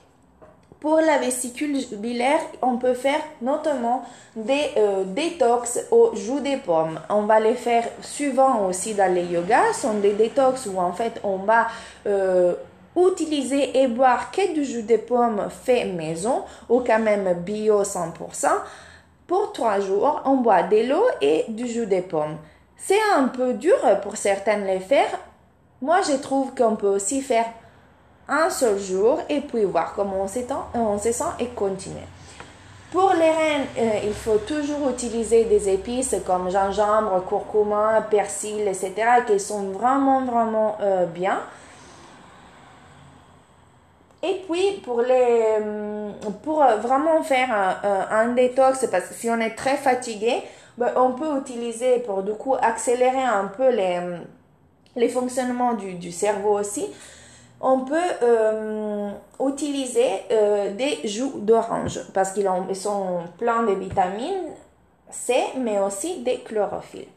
Pour 0.79 0.97
la 0.97 1.17
vésicule 1.17 1.75
biliaire, 1.93 2.39
on 2.61 2.77
peut 2.77 2.93
faire 2.93 3.19
notamment 3.41 4.03
des 4.35 4.71
euh, 4.77 5.03
détox 5.05 5.79
au 5.89 6.15
jus 6.15 6.41
de 6.41 6.59
pommes. 6.63 6.99
On 7.09 7.23
va 7.23 7.39
les 7.39 7.55
faire 7.55 7.83
souvent 8.01 8.67
aussi 8.67 8.93
dans 8.93 9.11
les 9.11 9.25
yogas. 9.25 9.73
Ce 9.73 9.81
sont 9.81 9.95
des 9.95 10.13
détox 10.13 10.67
où 10.67 10.79
en 10.79 10.93
fait 10.93 11.19
on 11.23 11.37
va 11.37 11.67
euh, 12.05 12.53
utiliser 12.97 13.77
et 13.79 13.87
boire 13.87 14.31
que 14.31 14.53
du 14.53 14.63
jus 14.63 14.83
de 14.83 14.97
pomme 14.97 15.47
fait 15.49 15.85
maison 15.85 16.43
ou 16.69 16.79
quand 16.79 16.99
même 16.99 17.33
bio 17.41 17.83
100%. 17.83 18.47
Pour 19.27 19.51
trois 19.51 19.79
jours, 19.79 20.21
on 20.25 20.37
boit 20.37 20.63
de 20.63 20.87
l'eau 20.87 21.05
et 21.21 21.45
du 21.49 21.67
jus 21.67 21.85
de 21.85 22.01
pomme. 22.01 22.37
C'est 22.77 23.01
un 23.15 23.27
peu 23.27 23.53
dur 23.53 23.77
pour 24.01 24.15
certaines 24.15 24.65
les 24.65 24.79
faire. 24.79 25.19
Moi, 25.81 26.01
je 26.01 26.15
trouve 26.17 26.55
qu'on 26.55 26.75
peut 26.75 26.87
aussi 26.87 27.21
faire 27.21 27.45
un 28.29 28.49
seul 28.49 28.79
jour 28.79 29.19
et 29.29 29.41
puis 29.41 29.63
voir 29.65 29.93
comment 29.95 30.25
on, 30.25 30.79
on 30.79 30.97
se 30.97 31.11
sent 31.11 31.23
et 31.39 31.47
continuer. 31.47 32.07
Pour 32.91 33.11
les 33.13 33.29
reins, 33.29 33.65
euh, 33.77 33.99
il 34.05 34.13
faut 34.13 34.37
toujours 34.37 34.89
utiliser 34.89 35.43
des 35.43 35.67
épices 35.67 36.15
comme 36.25 36.49
gingembre, 36.49 37.21
curcuma, 37.27 38.01
persil, 38.09 38.61
etc. 38.61 38.93
qui 39.27 39.39
sont 39.41 39.71
vraiment, 39.71 40.23
vraiment 40.23 40.77
euh, 40.81 41.05
bien. 41.05 41.39
Et 44.27 44.41
puis, 44.49 44.81
pour, 44.83 45.01
les, 45.01 45.57
euh, 45.61 46.11
pour 46.43 46.63
vraiment 46.81 47.23
faire 47.23 47.49
un, 48.11 48.33
détox, 48.33 48.85
parce 48.91 49.05
que 49.05 49.13
si 49.13 49.29
on 49.29 49.39
est 49.39 49.55
très 49.55 49.77
fatigué, 49.77 50.41
ben, 50.77 50.91
on 50.95 51.13
peut 51.13 51.37
utiliser 51.39 51.99
pour 51.99 52.23
du 52.23 52.33
coup 52.33 52.55
accélérer 52.61 53.23
un 53.23 53.45
peu 53.45 53.69
les, 53.69 53.99
les 54.97 55.09
fonctionnements 55.09 55.73
du, 55.73 55.93
du 55.93 56.11
cerveau 56.11 56.59
aussi. 56.59 56.87
On 57.59 57.79
peut 57.79 57.95
euh, 58.21 59.09
utiliser 59.39 60.23
euh, 60.31 60.73
des 60.75 61.07
jus 61.07 61.31
d'orange 61.37 61.99
parce 62.13 62.31
qu'ils 62.31 62.49
sont 62.75 63.21
pleins 63.37 63.63
de 63.63 63.73
vitamines 63.73 64.51
C, 65.09 65.33
mais 65.57 65.79
aussi 65.79 66.19
des 66.19 66.39
chlorophylles. 66.39 67.07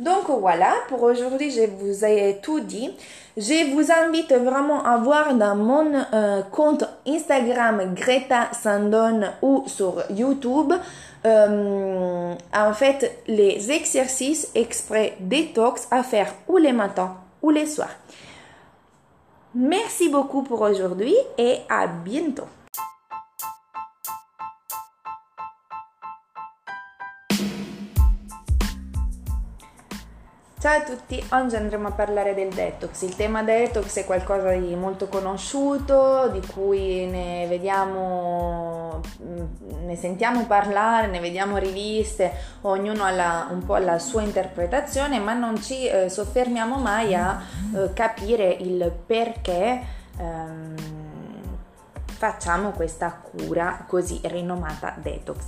Donc 0.00 0.30
voilà, 0.30 0.72
pour 0.88 1.02
aujourd'hui, 1.02 1.50
je 1.50 1.66
vous 1.66 2.04
ai 2.06 2.40
tout 2.42 2.60
dit. 2.60 2.90
Je 3.36 3.70
vous 3.74 3.92
invite 3.92 4.32
vraiment 4.32 4.82
à 4.82 4.96
voir 4.96 5.34
dans 5.34 5.54
mon 5.54 5.92
euh, 6.14 6.42
compte 6.50 6.84
Instagram 7.06 7.94
Greta 7.94 8.48
Sandon 8.52 9.20
ou 9.42 9.64
sur 9.66 10.02
YouTube 10.10 10.72
euh, 11.26 12.34
en 12.54 12.72
fait 12.72 13.22
les 13.28 13.70
exercices 13.70 14.50
exprès 14.54 15.16
détox 15.20 15.86
à 15.90 16.02
faire 16.02 16.34
ou 16.48 16.56
les 16.56 16.72
matins 16.72 17.16
ou 17.42 17.50
les 17.50 17.66
soirs. 17.66 17.94
Merci 19.54 20.08
beaucoup 20.08 20.42
pour 20.42 20.62
aujourd'hui 20.62 21.14
et 21.36 21.56
à 21.68 21.86
bientôt. 21.86 22.46
Ciao 30.60 30.76
a 30.76 30.82
tutti, 30.82 31.24
oggi 31.30 31.56
andremo 31.56 31.88
a 31.88 31.92
parlare 31.92 32.34
del 32.34 32.50
detox. 32.50 33.00
Il 33.00 33.16
tema 33.16 33.42
detox 33.42 33.96
è 33.96 34.04
qualcosa 34.04 34.50
di 34.50 34.74
molto 34.74 35.08
conosciuto, 35.08 36.28
di 36.30 36.46
cui 36.48 37.06
ne 37.06 37.46
vediamo, 37.46 39.00
mm, 39.22 39.86
ne 39.86 39.96
sentiamo 39.96 40.44
parlare, 40.44 41.06
ne 41.06 41.18
vediamo 41.18 41.56
riviste, 41.56 42.30
ognuno 42.60 43.04
ha 43.04 43.10
la, 43.10 43.48
un 43.50 43.64
po' 43.64 43.78
la 43.78 43.98
sua 43.98 44.20
interpretazione, 44.20 45.18
ma 45.18 45.32
non 45.32 45.62
ci 45.62 45.86
eh, 45.86 46.10
soffermiamo 46.10 46.76
mai 46.76 47.14
a 47.14 47.40
eh, 47.74 47.94
capire 47.94 48.54
il 48.60 48.92
perché 49.06 49.80
ehm, 50.18 50.99
facciamo 52.20 52.72
questa 52.72 53.12
cura 53.12 53.86
così 53.88 54.20
rinomata 54.24 54.94
detox. 54.98 55.38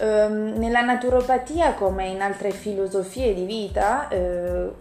Um, 0.00 0.54
nella 0.56 0.80
naturopatia, 0.80 1.74
come 1.74 2.08
in 2.08 2.20
altre 2.20 2.50
filosofie 2.50 3.32
di 3.32 3.44
vita, 3.44 4.08
eh, 4.08 4.72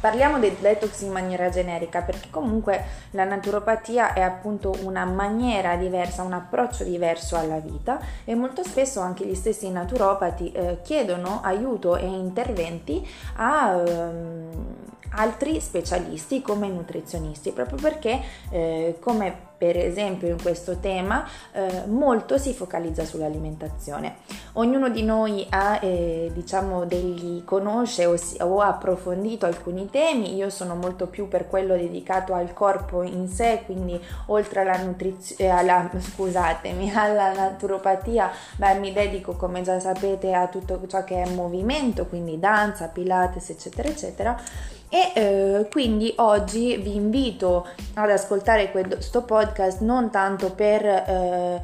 Parliamo 0.00 0.38
del 0.38 0.54
detox 0.58 1.02
in 1.02 1.12
maniera 1.12 1.50
generica 1.50 2.00
perché 2.00 2.28
comunque 2.30 2.82
la 3.10 3.24
naturopatia 3.24 4.14
è 4.14 4.22
appunto 4.22 4.74
una 4.82 5.04
maniera 5.04 5.76
diversa, 5.76 6.22
un 6.22 6.32
approccio 6.32 6.84
diverso 6.84 7.36
alla 7.36 7.58
vita 7.58 8.00
e 8.24 8.34
molto 8.34 8.64
spesso 8.64 9.00
anche 9.00 9.26
gli 9.26 9.34
stessi 9.34 9.70
naturopati 9.70 10.52
eh, 10.52 10.78
chiedono 10.82 11.42
aiuto 11.42 11.96
e 11.96 12.06
interventi 12.06 13.06
a 13.36 13.72
ehm, 13.72 14.76
altri 15.10 15.60
specialisti 15.60 16.42
come 16.42 16.68
nutrizionisti 16.68 17.50
proprio 17.52 17.78
perché 17.78 18.20
eh, 18.50 18.96
come 19.00 19.48
per 19.60 19.76
esempio 19.76 20.28
in 20.28 20.40
questo 20.40 20.78
tema 20.78 21.28
eh, 21.52 21.84
molto 21.84 22.38
si 22.38 22.54
focalizza 22.54 23.04
sull'alimentazione. 23.04 24.16
Ognuno 24.54 24.88
di 24.88 25.02
noi 25.02 25.46
ha 25.50 25.78
eh, 25.82 26.30
diciamo 26.32 26.86
degli 26.86 27.44
conosce 27.44 28.06
o, 28.06 28.16
si, 28.16 28.38
o, 28.40 28.62
ha 28.62 28.68
approfondito 28.68 29.44
alcuni 29.44 29.90
temi, 29.90 30.34
io 30.34 30.48
sono 30.48 30.76
molto 30.76 31.08
più 31.08 31.28
per 31.28 31.46
quello 31.46 31.76
dedicato 31.76 32.32
al 32.32 32.54
corpo 32.54 33.02
in 33.02 33.28
sé, 33.28 33.60
quindi 33.66 34.02
oltre 34.28 34.60
alla 34.60 34.82
nutrizione, 34.82 35.50
alla, 35.50 35.90
scusatemi, 35.94 36.90
alla 36.96 37.34
naturopatia, 37.34 38.30
beh, 38.56 38.78
mi 38.78 38.94
dedico 38.94 39.36
come 39.36 39.60
già 39.60 39.78
sapete 39.78 40.32
a 40.32 40.48
tutto 40.48 40.80
ciò 40.86 41.04
che 41.04 41.22
è 41.22 41.28
movimento, 41.28 42.06
quindi 42.06 42.38
danza, 42.38 42.88
pilates, 42.88 43.50
eccetera, 43.50 43.90
eccetera 43.90 44.42
e 44.90 45.12
eh, 45.14 45.68
quindi 45.70 46.12
oggi 46.16 46.76
vi 46.76 46.96
invito 46.96 47.66
ad 47.94 48.10
ascoltare 48.10 48.70
questo 48.70 49.22
podcast 49.22 49.80
non 49.80 50.10
tanto 50.10 50.52
per 50.52 50.84
eh, 50.84 51.62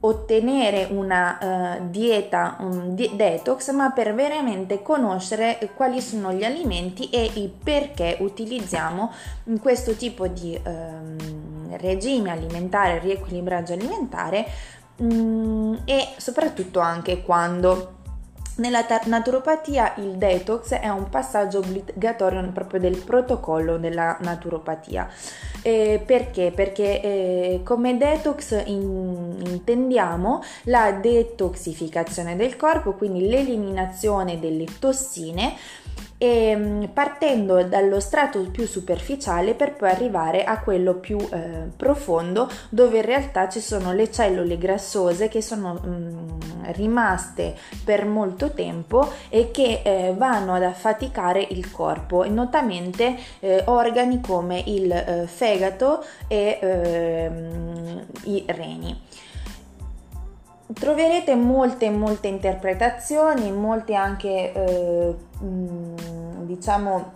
ottenere 0.00 0.88
una 0.90 1.38
uh, 1.78 1.90
dieta 1.90 2.56
un 2.60 2.94
di- 2.94 3.10
detox, 3.14 3.72
ma 3.72 3.90
per 3.90 4.14
veramente 4.14 4.82
conoscere 4.82 5.58
quali 5.74 6.00
sono 6.00 6.32
gli 6.32 6.44
alimenti 6.44 7.10
e 7.10 7.30
il 7.34 7.48
perché 7.50 8.16
utilizziamo 8.20 9.10
questo 9.60 9.94
tipo 9.94 10.26
di 10.28 10.58
um, 10.64 11.76
regime 11.76 12.30
alimentare, 12.30 12.98
riequilibraggio 13.00 13.72
alimentare 13.72 14.46
um, 14.98 15.80
e 15.84 16.08
soprattutto 16.18 16.78
anche 16.78 17.22
quando 17.22 17.95
nella 18.56 18.86
naturopatia 19.04 19.94
il 19.96 20.12
detox 20.12 20.72
è 20.72 20.88
un 20.88 21.08
passaggio 21.08 21.58
obbligatorio 21.58 22.50
proprio 22.52 22.80
del 22.80 22.96
protocollo 22.96 23.76
della 23.78 24.16
naturopatia. 24.20 25.08
Eh, 25.62 26.02
perché? 26.04 26.52
Perché 26.54 27.00
eh, 27.02 27.60
come 27.64 27.96
detox 27.96 28.62
in, 28.66 29.36
intendiamo 29.44 30.42
la 30.64 30.92
detoxificazione 30.92 32.36
del 32.36 32.56
corpo, 32.56 32.92
quindi 32.92 33.28
l'eliminazione 33.28 34.38
delle 34.38 34.66
tossine 34.78 35.54
e 36.18 36.56
mm, 36.56 36.84
partendo 36.94 37.62
dallo 37.64 38.00
strato 38.00 38.40
più 38.50 38.66
superficiale 38.66 39.54
per 39.54 39.74
poi 39.74 39.90
arrivare 39.90 40.44
a 40.44 40.60
quello 40.60 40.94
più 40.94 41.18
eh, 41.18 41.68
profondo 41.76 42.48
dove 42.70 42.98
in 42.98 43.04
realtà 43.04 43.48
ci 43.48 43.60
sono 43.60 43.92
le 43.92 44.10
cellule 44.10 44.56
grassose 44.56 45.28
che 45.28 45.42
sono 45.42 45.74
mh, 45.74 45.88
mm, 45.88 46.26
rimaste 46.72 47.54
per 47.84 48.06
molto 48.06 48.50
tempo 48.52 49.10
e 49.28 49.50
che 49.50 49.82
eh, 49.84 50.14
vanno 50.16 50.54
ad 50.54 50.62
affaticare 50.62 51.46
il 51.50 51.70
corpo 51.70 52.24
e 52.24 52.28
notamente 52.28 53.16
eh, 53.40 53.62
organi 53.66 54.20
come 54.20 54.62
il 54.66 54.90
eh, 54.90 55.26
fegato 55.26 56.04
e 56.28 56.58
ehm, 56.60 58.06
i 58.24 58.44
reni. 58.46 59.02
Troverete 60.72 61.36
molte 61.36 61.90
molte 61.90 62.26
interpretazioni, 62.26 63.52
molte 63.52 63.94
anche 63.94 64.52
eh, 65.42 66.44
diciamo 66.44 67.12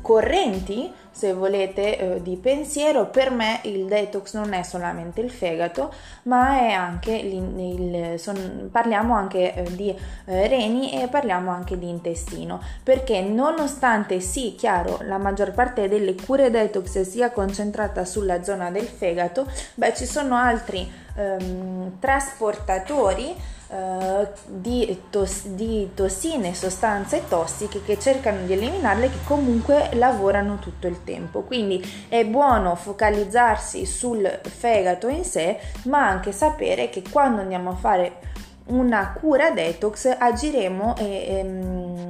correnti 0.00 0.92
se 1.10 1.32
volete 1.32 1.98
eh, 1.98 2.22
di 2.22 2.36
pensiero 2.36 3.06
per 3.06 3.30
me 3.30 3.60
il 3.64 3.86
detox 3.86 4.34
non 4.34 4.52
è 4.52 4.62
solamente 4.62 5.20
il 5.20 5.30
fegato 5.30 5.92
ma 6.22 6.60
è 6.60 6.70
anche 6.70 7.12
il, 7.12 7.58
il 7.58 8.18
son, 8.18 8.68
parliamo 8.72 9.14
anche 9.14 9.52
eh, 9.54 9.74
di 9.74 9.90
eh, 9.90 10.48
reni 10.48 11.02
e 11.02 11.08
parliamo 11.08 11.50
anche 11.50 11.78
di 11.78 11.88
intestino 11.88 12.62
perché 12.82 13.20
nonostante 13.20 14.20
sì 14.20 14.54
chiaro 14.54 15.00
la 15.02 15.18
maggior 15.18 15.52
parte 15.52 15.88
delle 15.88 16.14
cure 16.14 16.50
detox 16.50 17.00
sia 17.02 17.30
concentrata 17.30 18.04
sulla 18.04 18.42
zona 18.42 18.70
del 18.70 18.86
fegato 18.86 19.46
beh 19.74 19.94
ci 19.94 20.06
sono 20.06 20.36
altri 20.36 20.90
ehm, 21.16 21.98
trasportatori 21.98 23.58
Uh, 23.70 24.26
di, 24.46 25.02
tos- 25.10 25.46
di, 25.46 25.90
tossine 25.94 26.54
sostanze 26.54 27.22
tossiche 27.28 27.84
che 27.84 28.00
cercano 28.00 28.44
di 28.44 28.54
eliminarle 28.54 29.08
che 29.08 29.18
comunque 29.24 29.90
lavorano 29.92 30.58
tutto 30.58 30.88
il 30.88 31.04
tempo 31.04 31.42
quindi 31.42 31.80
è 32.08 32.24
buono 32.24 32.74
focalizzarsi 32.74 33.86
sul 33.86 34.28
fegato 34.42 35.06
in 35.06 35.22
sé 35.22 35.60
ma 35.84 36.04
anche 36.04 36.32
sapere 36.32 36.90
che 36.90 37.04
quando 37.08 37.42
andiamo 37.42 37.70
a 37.70 37.76
fare 37.76 38.12
una 38.70 39.12
cura 39.12 39.50
detox 39.50 40.16
agiremo 40.18 40.96
e, 40.96 41.04
e 41.04 41.38
ehm, 41.38 42.08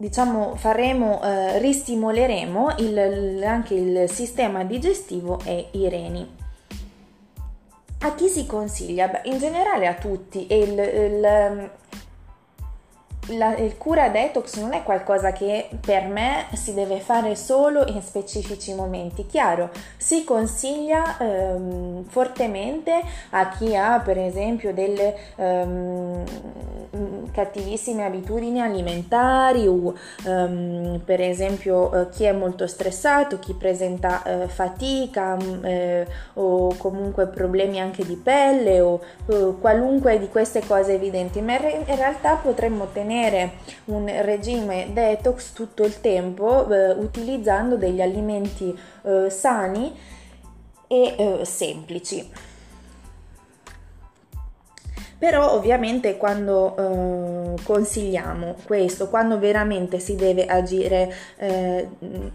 diciamo 0.00 0.56
faremo, 0.56 1.22
eh, 1.22 1.58
ristimoleremo 1.58 2.74
il, 2.78 3.44
anche 3.44 3.74
il 3.74 4.08
sistema 4.08 4.64
digestivo 4.64 5.38
e 5.44 5.68
i 5.72 5.88
reni. 5.90 6.39
A 8.02 8.14
chi 8.14 8.28
si 8.28 8.46
consiglia? 8.46 9.08
Beh, 9.08 9.22
in 9.24 9.38
generale 9.38 9.86
a 9.86 9.94
tutti. 9.94 10.46
Il, 10.50 10.78
il, 10.78 11.70
la, 13.30 13.56
il 13.56 13.76
cura 13.76 14.08
detox 14.08 14.56
non 14.58 14.72
è 14.72 14.82
qualcosa 14.82 15.32
che 15.32 15.68
per 15.80 16.06
me 16.06 16.46
si 16.54 16.74
deve 16.74 17.00
fare 17.00 17.34
solo 17.36 17.84
in 17.86 18.02
specifici 18.02 18.74
momenti. 18.74 19.26
Chiaro, 19.26 19.70
si 19.96 20.24
consiglia 20.24 21.18
ehm, 21.18 22.04
fortemente 22.04 23.00
a 23.30 23.48
chi 23.50 23.76
ha 23.76 24.00
per 24.00 24.18
esempio 24.18 24.72
delle 24.72 25.16
ehm, 25.36 26.24
cattivissime 27.32 28.04
abitudini 28.04 28.60
alimentari 28.60 29.66
o 29.66 29.94
ehm, 30.26 31.00
per 31.04 31.20
esempio 31.20 31.92
eh, 31.92 32.08
chi 32.10 32.24
è 32.24 32.32
molto 32.32 32.66
stressato, 32.66 33.38
chi 33.38 33.54
presenta 33.54 34.22
eh, 34.22 34.48
fatica 34.48 35.36
mm, 35.36 35.64
eh, 35.64 36.06
o 36.34 36.74
comunque 36.76 37.26
problemi 37.26 37.80
anche 37.80 38.04
di 38.04 38.16
pelle 38.16 38.80
o 38.80 39.00
qualunque 39.60 40.18
di 40.18 40.28
queste 40.28 40.62
cose 40.66 40.94
evidenti, 40.94 41.40
ma 41.40 41.52
in 41.52 41.84
realtà 41.84 42.34
potremmo 42.34 42.84
ottenere 42.84 43.19
mantenere 43.20 43.52
un 43.86 44.06
regime 44.22 44.88
detox 44.92 45.52
tutto 45.52 45.84
il 45.84 46.00
tempo 46.00 46.68
eh, 46.70 46.92
utilizzando 46.92 47.76
degli 47.76 48.00
alimenti 48.00 48.76
eh, 49.02 49.28
sani 49.28 49.94
e 50.86 51.14
eh, 51.16 51.44
semplici. 51.44 52.28
Però 55.20 55.52
ovviamente 55.52 56.16
quando 56.16 56.76
eh, 56.78 57.62
consigliamo 57.62 58.54
questo, 58.64 59.10
quando 59.10 59.38
veramente 59.38 59.98
si 59.98 60.16
deve 60.16 60.46
agire 60.46 61.12
eh, 61.36 61.88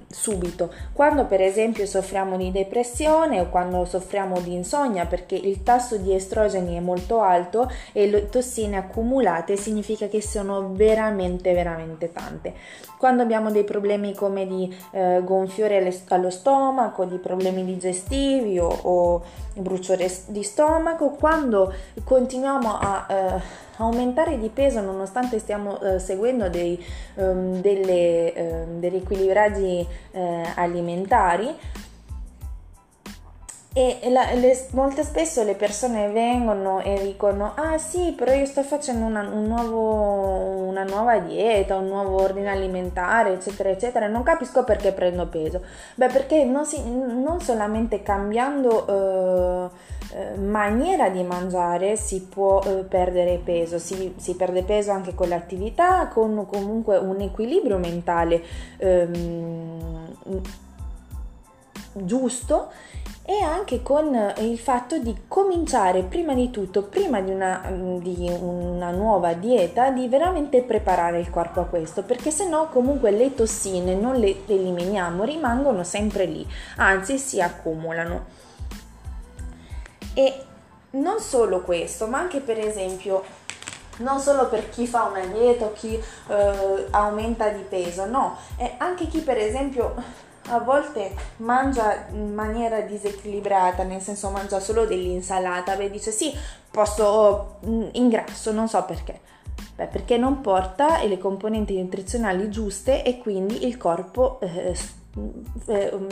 subito, 0.08 0.71
quando 0.93 1.26
per 1.26 1.41
esempio 1.41 1.88
soffriamo 1.88 2.38
di 2.38 2.52
depressione 2.52 3.39
o 3.39 3.50
quando 3.50 3.86
soffriamo 3.86 4.39
di 4.39 4.54
insonnia 4.54 5.08
perché 5.08 5.34
il 5.34 5.63
tasso 5.63 5.98
di 5.98 6.13
estrogeni 6.13 6.78
è 6.78 6.80
molto 6.80 7.21
alto 7.21 7.71
e 7.91 8.08
le 8.08 8.30
tossine 8.30 8.78
accumulate 8.78 9.58
significa 9.58 10.08
che 10.08 10.21
sono 10.21 10.69
veramente 10.74 11.54
veramente 11.54 12.12
tante. 12.12 12.54
Quando 13.00 13.24
abbiamo 13.24 13.50
dei 13.50 13.63
problemi 13.63 14.13
come 14.13 14.45
di 14.45 14.71
eh, 14.91 15.21
gonfiore 15.24 16.04
allo 16.10 16.30
stomaco, 16.30 17.06
di 17.06 17.17
problemi 17.17 17.65
digestivi 17.65 18.60
o, 18.60 18.67
o 18.67 19.24
bruciore 19.55 20.11
di 20.27 20.43
stomaco, 20.43 21.11
quando 21.11 21.73
continuiamo 22.03 22.77
a 22.77 23.07
eh, 23.09 23.41
aumentare 23.77 24.37
di 24.39 24.49
peso 24.49 24.81
nonostante 24.81 25.39
stiamo 25.39 25.81
eh, 25.81 25.99
seguendo 25.99 26.49
dei, 26.49 26.83
um, 27.15 27.59
delle, 27.61 28.33
um, 28.35 28.79
degli 28.79 28.95
equilibraggi 28.95 29.85
eh, 30.11 30.53
alimentari, 30.55 31.53
e 33.77 34.09
la, 34.09 34.31
le, 34.31 34.67
molto 34.71 35.03
spesso 35.03 35.43
le 35.43 35.53
persone 35.53 36.07
vengono 36.07 36.79
e 36.79 36.97
dicono: 37.03 37.51
Ah, 37.55 37.77
sì, 37.77 38.13
però 38.15 38.31
io 38.31 38.45
sto 38.45 38.63
facendo 38.63 39.03
una, 39.03 39.27
un 39.27 39.47
nuovo, 39.47 40.63
una 40.65 40.85
nuova 40.85 41.19
dieta, 41.19 41.75
un 41.75 41.88
nuovo 41.88 42.21
ordine 42.21 42.51
alimentare, 42.51 43.33
eccetera, 43.33 43.67
eccetera. 43.67 44.07
Non 44.07 44.23
capisco 44.23 44.63
perché 44.63 44.93
prendo 44.93 45.27
peso. 45.27 45.61
Beh, 45.95 46.07
perché 46.07 46.45
non, 46.45 46.65
si, 46.65 46.81
non 46.89 47.41
solamente 47.41 48.01
cambiando 48.01 49.67
eh, 49.67 49.69
eh, 50.13 50.38
maniera 50.38 51.09
di 51.09 51.23
mangiare 51.23 51.97
si 51.97 52.21
può 52.21 52.61
eh, 52.63 52.85
perdere 52.88 53.41
peso, 53.43 53.77
si, 53.77 54.13
si, 54.15 54.38
perde 54.38 54.63
peso 54.63 54.91
anche 54.91 55.13
con 55.13 55.27
l'attività, 55.27 56.07
con 56.07 56.45
comunque 56.49 56.95
un 56.95 57.19
equilibrio 57.19 57.77
mentale 57.77 58.41
ehm, 58.77 60.13
giusto 61.95 62.71
e 63.27 63.41
anche 63.41 63.81
con 63.81 64.34
il 64.38 64.60
fatto 64.60 64.99
di 64.99 65.23
cominciare 65.27 66.03
prima 66.03 66.36
di 66.36 66.51
tutto, 66.51 66.84
prima 66.84 67.21
di 67.21 67.31
una, 67.31 67.60
di 67.99 68.29
una, 68.29 68.91
nuova 68.91 69.34
dieta, 69.34 69.89
di 69.89 70.08
veramente 70.08 70.62
preparare 70.62 71.19
il 71.19 71.31
corpo 71.31 71.62
a 71.62 71.65
questo, 71.65 72.03
perché 72.03 72.29
se 72.29 72.47
no 72.47 72.69
comunque 72.69 73.10
le 73.10 73.34
tossine 73.34 73.95
non 73.95 74.17
le 74.17 74.45
eliminiamo, 74.45 75.23
rimangono 75.23 75.84
sempre 75.84 76.25
lì, 76.25 76.47
anzi 76.77 77.17
si 77.17 77.41
accumulano. 77.41 78.25
E 80.13 80.43
non 80.91 81.19
solo 81.19 81.62
questo, 81.62 82.05
ma 82.05 82.19
anche 82.19 82.41
per 82.41 82.60
esempio 82.60 83.23
non 83.97 84.19
solo 84.19 84.49
per 84.49 84.69
chi 84.69 84.86
fa 84.86 85.03
una 85.03 85.25
dieta 85.25 85.65
o 85.65 85.73
chi 85.73 85.95
eh, 85.95 86.86
aumenta 86.91 87.49
di 87.49 87.63
peso, 87.63 88.05
no, 88.05 88.38
è 88.58 88.75
anche 88.77 89.08
chi 89.08 89.19
per 89.21 89.38
esempio 89.38 89.95
a 90.47 90.60
volte 90.60 91.15
mangia 91.38 92.08
in 92.12 92.34
maniera 92.34 92.81
disequilibrata, 92.81 93.84
nel 93.84 94.01
senso 94.01 94.29
mangia 94.29 94.60
solo 94.60 94.86
dell'insalata, 94.86 95.75
beh 95.75 95.89
dice 95.89 96.12
sì, 96.12 96.34
posso 96.69 97.58
mm, 97.65 97.89
ingrasso, 97.93 98.51
non 98.51 98.67
so 98.67 98.84
perché. 98.84 99.21
Beh, 99.75 99.88
perché 99.88 100.17
non 100.17 100.41
porta 100.41 101.03
le 101.03 101.17
componenti 101.17 101.77
nutrizionali 101.81 102.49
giuste 102.49 103.03
e 103.03 103.17
quindi 103.17 103.65
il 103.65 103.77
corpo 103.77 104.39
eh, 104.39 104.75
eh, 105.67 105.91
mm, 105.95 106.08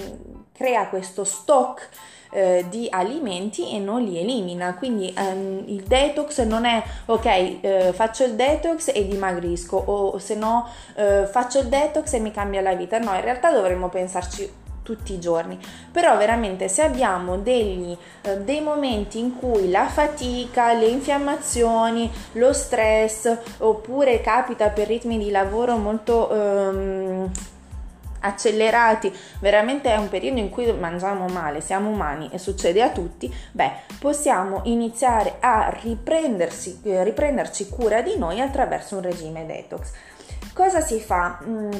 crea 0.52 0.88
questo 0.88 1.24
stock 1.24 1.90
eh, 2.34 2.66
di 2.70 2.88
alimenti 2.90 3.74
e 3.74 3.80
non 3.80 4.02
li 4.02 4.20
elimina. 4.20 4.74
Quindi 4.76 5.14
ehm, 5.16 5.64
il 5.68 5.84
detox 5.84 6.42
non 6.42 6.66
è 6.66 6.84
ok, 7.06 7.26
eh, 7.26 7.92
faccio 7.94 8.24
il 8.24 8.34
detox 8.34 8.92
e 8.94 9.08
dimagrisco 9.08 9.78
o 9.78 10.18
se 10.18 10.36
no 10.36 10.68
eh, 10.96 11.28
faccio 11.30 11.60
il 11.60 11.68
detox 11.68 12.14
e 12.14 12.20
mi 12.20 12.32
cambia 12.32 12.62
la 12.62 12.74
vita. 12.74 12.98
No, 12.98 13.14
in 13.14 13.22
realtà 13.22 13.52
dovremmo 13.52 13.90
pensarci 13.90 14.62
tutti 14.84 15.14
i 15.14 15.20
giorni 15.20 15.58
però 15.90 16.18
veramente 16.18 16.68
se 16.68 16.82
abbiamo 16.82 17.38
degli, 17.38 17.98
eh, 18.22 18.40
dei 18.40 18.62
momenti 18.62 19.18
in 19.18 19.38
cui 19.38 19.72
la 19.72 19.88
fatica 19.88 20.74
le 20.74 20.88
infiammazioni 20.88 22.12
lo 22.34 22.54
stress 22.54 23.36
oppure 23.60 24.20
capita 24.20 24.70
per 24.70 24.88
ritmi 24.88 25.18
di 25.18 25.32
lavoro 25.32 25.78
molto 25.78 26.30
ehm, 26.30 27.32
accelerati, 28.24 29.14
veramente 29.40 29.92
è 29.92 29.98
un 29.98 30.10
periodo 30.10 30.40
in 30.40 30.50
cui 30.50 30.72
mangiamo 30.74 31.28
male, 31.28 31.62
siamo 31.62 31.90
umani 31.90 32.30
e 32.32 32.38
succede 32.38 32.82
a 32.82 32.90
tutti, 32.90 33.34
beh, 33.52 33.72
possiamo 34.00 34.62
iniziare 34.64 35.36
a 35.40 35.76
riprendersi, 35.82 36.80
eh, 36.84 37.04
riprenderci 37.04 37.70
cura 37.70 38.02
di 38.02 38.18
noi 38.18 38.40
attraverso 38.40 38.96
un 38.96 39.02
regime 39.02 39.46
detox. 39.46 39.92
Cosa 40.54 40.82
si 40.82 41.00
fa? 41.00 41.40
Mm, 41.46 41.72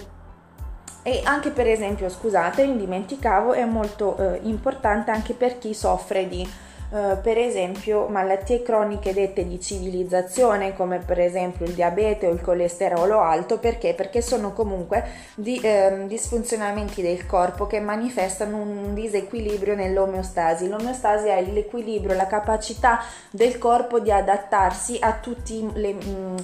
e 1.04 1.22
anche 1.26 1.50
per 1.52 1.68
esempio, 1.68 2.10
scusate, 2.10 2.66
mi 2.66 2.78
dimenticavo, 2.78 3.54
è 3.54 3.66
molto 3.66 4.18
eh, 4.18 4.40
importante 4.44 5.12
anche 5.12 5.34
per 5.34 5.58
chi 5.58 5.74
soffre 5.74 6.28
di 6.28 6.48
eh, 6.94 7.18
per 7.24 7.40
esempio 7.40 8.08
malattie 8.08 8.62
croniche 8.62 9.16
dette 9.16 9.48
di 9.48 9.60
civilizzazione 9.60 10.76
come 10.76 11.00
per 11.00 11.20
esempio 11.20 11.66
il 11.66 11.74
diabete 11.74 12.28
o 12.28 12.32
il 12.32 12.40
colesterolo 12.40 13.20
alto 13.20 13.58
perché? 13.58 13.96
Perché 13.96 14.22
sono 14.22 14.54
comunque 14.54 15.04
di, 15.34 15.60
eh, 15.60 16.06
disfunzionamenti 16.06 17.02
del 17.02 17.26
corpo 17.26 17.66
che 17.66 17.80
manifestano 17.80 18.58
un 18.58 18.94
disequilibrio 18.94 19.74
nell'omeostasi. 19.74 20.68
L'omeostasi 20.68 21.30
è 21.30 21.42
l'equilibrio, 21.42 22.16
la 22.16 22.28
capacità 22.28 23.00
del 23.32 23.58
corpo 23.58 24.00
di 24.00 24.12
adattarsi 24.12 24.98
a 25.02 25.14
tutti 25.14 25.68
le... 25.74 25.94
Mh, 25.94 26.10
mm, 26.10 26.38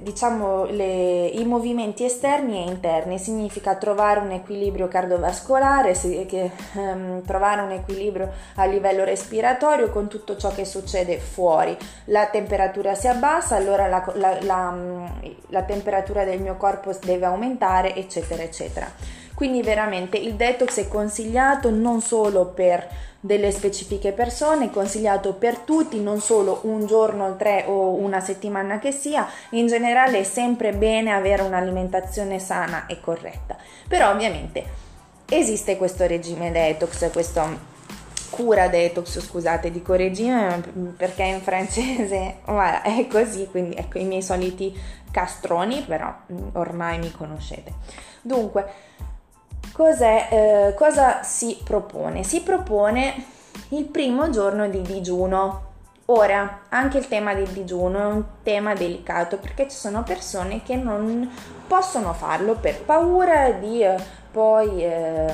diciamo 0.00 0.64
le, 0.64 1.26
i 1.26 1.44
movimenti 1.44 2.04
esterni 2.04 2.58
e 2.58 2.70
interni. 2.70 3.18
Significa 3.18 3.76
trovare 3.76 4.20
un 4.20 4.30
equilibrio 4.30 4.88
cardiovascolare 4.88 5.92
che, 6.26 6.50
um, 6.74 7.22
trovare 7.22 7.62
un 7.62 7.70
equilibrio 7.70 8.30
a 8.56 8.64
livello 8.66 9.04
respiratorio 9.04 9.90
con 9.90 10.08
tutto 10.08 10.36
ciò 10.36 10.50
che 10.52 10.64
succede 10.64 11.18
fuori. 11.18 11.76
La 12.06 12.26
temperatura 12.26 12.94
si 12.94 13.08
abbassa 13.08 13.56
allora 13.56 13.86
la, 13.86 14.12
la, 14.14 14.38
la, 14.42 14.70
mm, 14.70 15.06
la 15.48 15.62
temperatura 15.62 16.24
del 16.24 16.40
mio 16.40 16.56
corpo 16.56 16.94
deve 17.02 17.26
aumentare 17.26 17.94
eccetera 17.94 18.42
eccetera 18.42 19.26
quindi 19.38 19.62
veramente 19.62 20.16
il 20.16 20.34
detox 20.34 20.80
è 20.80 20.88
consigliato 20.88 21.70
non 21.70 22.00
solo 22.00 22.46
per 22.46 22.88
delle 23.20 23.52
specifiche 23.52 24.10
persone, 24.10 24.68
consigliato 24.68 25.34
per 25.34 25.58
tutti, 25.58 26.00
non 26.00 26.20
solo 26.20 26.62
un 26.64 26.86
giorno, 26.86 27.36
tre 27.36 27.62
o 27.68 27.94
una 27.94 28.18
settimana 28.18 28.80
che 28.80 28.90
sia, 28.90 29.28
in 29.50 29.68
generale 29.68 30.18
è 30.18 30.22
sempre 30.24 30.72
bene 30.72 31.12
avere 31.12 31.42
un'alimentazione 31.42 32.40
sana 32.40 32.86
e 32.86 33.00
corretta. 33.00 33.56
Però 33.86 34.10
ovviamente 34.10 34.64
esiste 35.28 35.76
questo 35.76 36.08
regime 36.08 36.50
detox, 36.50 37.08
questo 37.12 37.76
cura 38.30 38.66
detox, 38.66 39.20
scusate, 39.20 39.70
dico 39.70 39.94
regime 39.94 40.94
perché 40.96 41.22
in 41.22 41.42
francese 41.42 42.38
voilà, 42.46 42.82
è 42.82 43.06
così, 43.06 43.46
quindi 43.48 43.76
ecco 43.76 43.98
i 43.98 44.04
miei 44.04 44.22
soliti 44.22 44.76
castroni, 45.12 45.84
però 45.86 46.12
ormai 46.54 46.98
mi 46.98 47.12
conoscete. 47.12 47.72
Dunque, 48.20 48.96
eh, 50.30 50.74
cosa 50.74 51.22
si 51.22 51.58
propone? 51.64 52.22
Si 52.22 52.42
propone 52.42 53.24
il 53.70 53.84
primo 53.84 54.30
giorno 54.30 54.68
di 54.68 54.82
digiuno. 54.82 55.66
Ora, 56.06 56.60
anche 56.70 56.98
il 56.98 57.08
tema 57.08 57.34
del 57.34 57.48
digiuno 57.48 57.98
è 57.98 58.06
un 58.06 58.24
tema 58.42 58.74
delicato 58.74 59.36
perché 59.36 59.68
ci 59.68 59.76
sono 59.76 60.02
persone 60.02 60.62
che 60.62 60.74
non 60.74 61.30
possono 61.66 62.14
farlo 62.14 62.54
per 62.54 62.82
paura 62.82 63.50
di 63.50 63.82
eh, 63.82 63.96
poi 64.30 64.82
eh, 64.82 65.26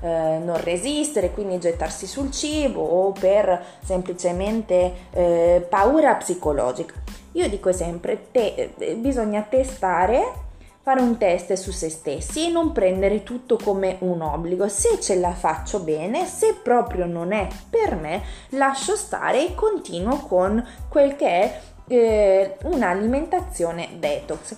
eh, 0.00 0.38
non 0.38 0.60
resistere, 0.62 1.30
quindi 1.30 1.58
gettarsi 1.58 2.06
sul 2.06 2.30
cibo 2.30 2.82
o 2.82 3.12
per 3.12 3.64
semplicemente 3.82 4.92
eh, 5.10 5.66
paura 5.66 6.14
psicologica. 6.16 6.94
Io 7.32 7.48
dico 7.48 7.72
sempre, 7.72 8.30
te, 8.30 8.72
eh, 8.76 8.94
bisogna 8.96 9.40
testare 9.48 10.43
fare 10.84 11.00
un 11.00 11.16
test 11.16 11.54
su 11.54 11.70
se 11.70 11.88
stessi 11.88 12.46
e 12.46 12.50
non 12.50 12.72
prendere 12.72 13.22
tutto 13.22 13.56
come 13.56 13.96
un 14.00 14.20
obbligo. 14.20 14.68
Se 14.68 15.00
ce 15.00 15.16
la 15.16 15.32
faccio 15.32 15.80
bene, 15.80 16.26
se 16.26 16.58
proprio 16.62 17.06
non 17.06 17.32
è 17.32 17.48
per 17.70 17.96
me, 17.96 18.22
lascio 18.50 18.94
stare 18.94 19.46
e 19.46 19.54
continuo 19.54 20.18
con 20.18 20.62
quel 20.90 21.16
che 21.16 21.26
è 21.26 21.60
eh, 21.88 22.56
un'alimentazione 22.64 23.92
detox. 23.98 24.56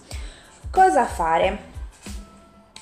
Cosa 0.68 1.04
fare? 1.04 1.74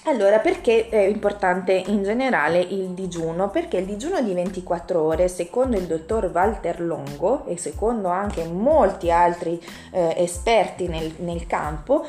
Allora, 0.06 0.38
perché 0.38 0.88
è 0.88 1.00
importante 1.00 1.72
in 1.72 2.02
generale 2.02 2.60
il 2.60 2.90
digiuno? 2.90 3.50
Perché 3.50 3.76
il 3.76 3.84
digiuno 3.84 4.22
di 4.22 4.32
24 4.32 5.02
ore, 5.02 5.28
secondo 5.28 5.76
il 5.76 5.84
dottor 5.84 6.30
Walter 6.32 6.80
Longo 6.80 7.44
e 7.46 7.58
secondo 7.58 8.08
anche 8.08 8.44
molti 8.44 9.10
altri 9.10 9.62
eh, 9.92 10.14
esperti 10.16 10.88
nel, 10.88 11.12
nel 11.18 11.46
campo, 11.46 12.06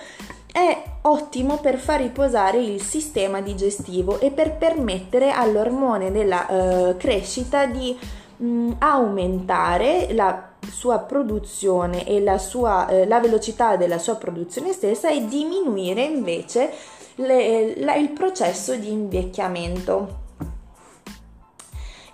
è 0.56 0.84
ottimo 1.02 1.58
per 1.58 1.78
far 1.78 2.00
riposare 2.00 2.60
il 2.60 2.82
sistema 2.82 3.42
digestivo 3.42 4.22
e 4.22 4.32
per 4.32 4.56
permettere 4.56 5.32
all'ormone 5.32 6.14
della 6.14 6.48
eh, 6.48 6.96
crescita 6.96 7.66
di 7.66 7.94
mh, 8.38 8.46
mm, 8.48 8.72
aumentare 8.80 10.14
la 10.14 10.52
sua 10.72 11.00
produzione 11.00 12.08
e 12.08 12.22
la, 12.22 12.38
sua, 12.38 12.88
eh, 12.88 13.06
la 13.06 13.20
velocità 13.20 13.76
della 13.76 13.98
sua 13.98 14.16
produzione 14.16 14.72
stessa 14.72 15.10
e 15.10 15.28
diminuire 15.28 16.04
invece 16.04 16.72
le, 17.16 17.78
la, 17.82 17.96
il 17.96 18.12
processo 18.12 18.76
di 18.76 18.90
invecchiamento. 18.90 20.24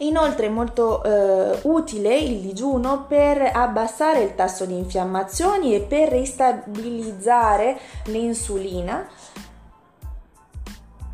Inoltre 0.01 0.47
è 0.47 0.49
molto 0.49 1.03
eh, 1.03 1.59
utile 1.63 2.17
il 2.17 2.39
digiuno 2.39 3.05
per 3.07 3.51
abbassare 3.53 4.21
il 4.21 4.33
tasso 4.33 4.65
di 4.65 4.75
infiammazioni 4.75 5.75
e 5.75 5.81
per 5.81 6.09
ristabilizzare 6.09 7.77
l'insulina 8.05 9.07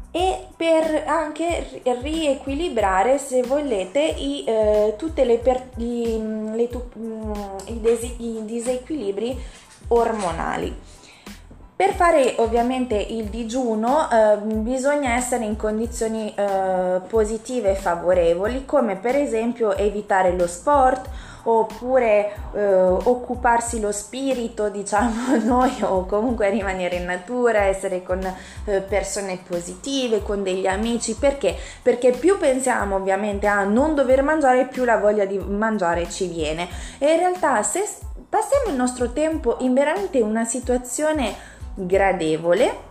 e 0.10 0.48
per 0.56 1.04
anche 1.06 1.82
riequilibrare 1.84 3.18
se 3.18 3.42
volete 3.44 4.00
i, 4.00 4.46
eh, 4.46 4.96
tutte 4.98 5.26
le, 5.26 5.38
per, 5.38 5.70
i, 5.78 6.20
le, 6.54 6.70
i, 7.66 7.82
desi, 7.82 8.16
i 8.20 8.46
disequilibri 8.46 9.38
ormonali. 9.90 10.76
Per 11.78 11.94
fare 11.94 12.34
ovviamente 12.38 12.96
il 12.96 13.26
digiuno 13.26 14.10
eh, 14.10 14.38
bisogna 14.38 15.14
essere 15.14 15.46
in 15.46 15.56
condizioni 15.56 16.34
eh, 16.34 17.00
positive 17.08 17.70
e 17.70 17.76
favorevoli, 17.76 18.66
come 18.66 18.96
per 18.96 19.16
esempio 19.16 19.76
evitare 19.76 20.36
lo 20.36 20.48
sport 20.48 21.08
oppure 21.44 22.34
eh, 22.56 22.74
occuparsi 22.74 23.80
lo 23.80 23.92
spirito, 23.92 24.70
diciamo 24.74 25.38
noi, 25.44 25.72
o 25.82 26.08
comunque 26.08 26.50
rimanere 26.50 26.96
in 26.96 27.06
natura, 27.06 27.66
essere 27.66 28.02
con 28.02 28.26
eh, 28.66 28.82
persone 28.82 29.40
positive, 29.48 30.24
con 30.24 30.42
degli 30.42 30.66
amici, 30.66 31.14
perché? 31.14 31.56
Perché 31.84 32.10
più 32.10 32.40
pensiamo 32.40 32.96
ovviamente 32.96 33.46
a 33.46 33.64
non 33.66 33.94
dover 33.94 34.24
mangiare, 34.24 34.66
più 34.66 34.84
la 34.84 34.98
voglia 34.98 35.26
di 35.26 35.38
mangiare 35.38 36.10
ci 36.10 36.28
viene. 36.28 36.68
E 36.98 37.14
in 37.14 37.20
realtà 37.20 37.62
se 37.62 37.88
passiamo 38.28 38.70
il 38.70 38.76
nostro 38.76 39.12
tempo 39.14 39.58
in 39.60 39.76
veramente 39.76 40.20
una 40.22 40.44
situazione 40.44 41.54
gradevole, 41.78 42.86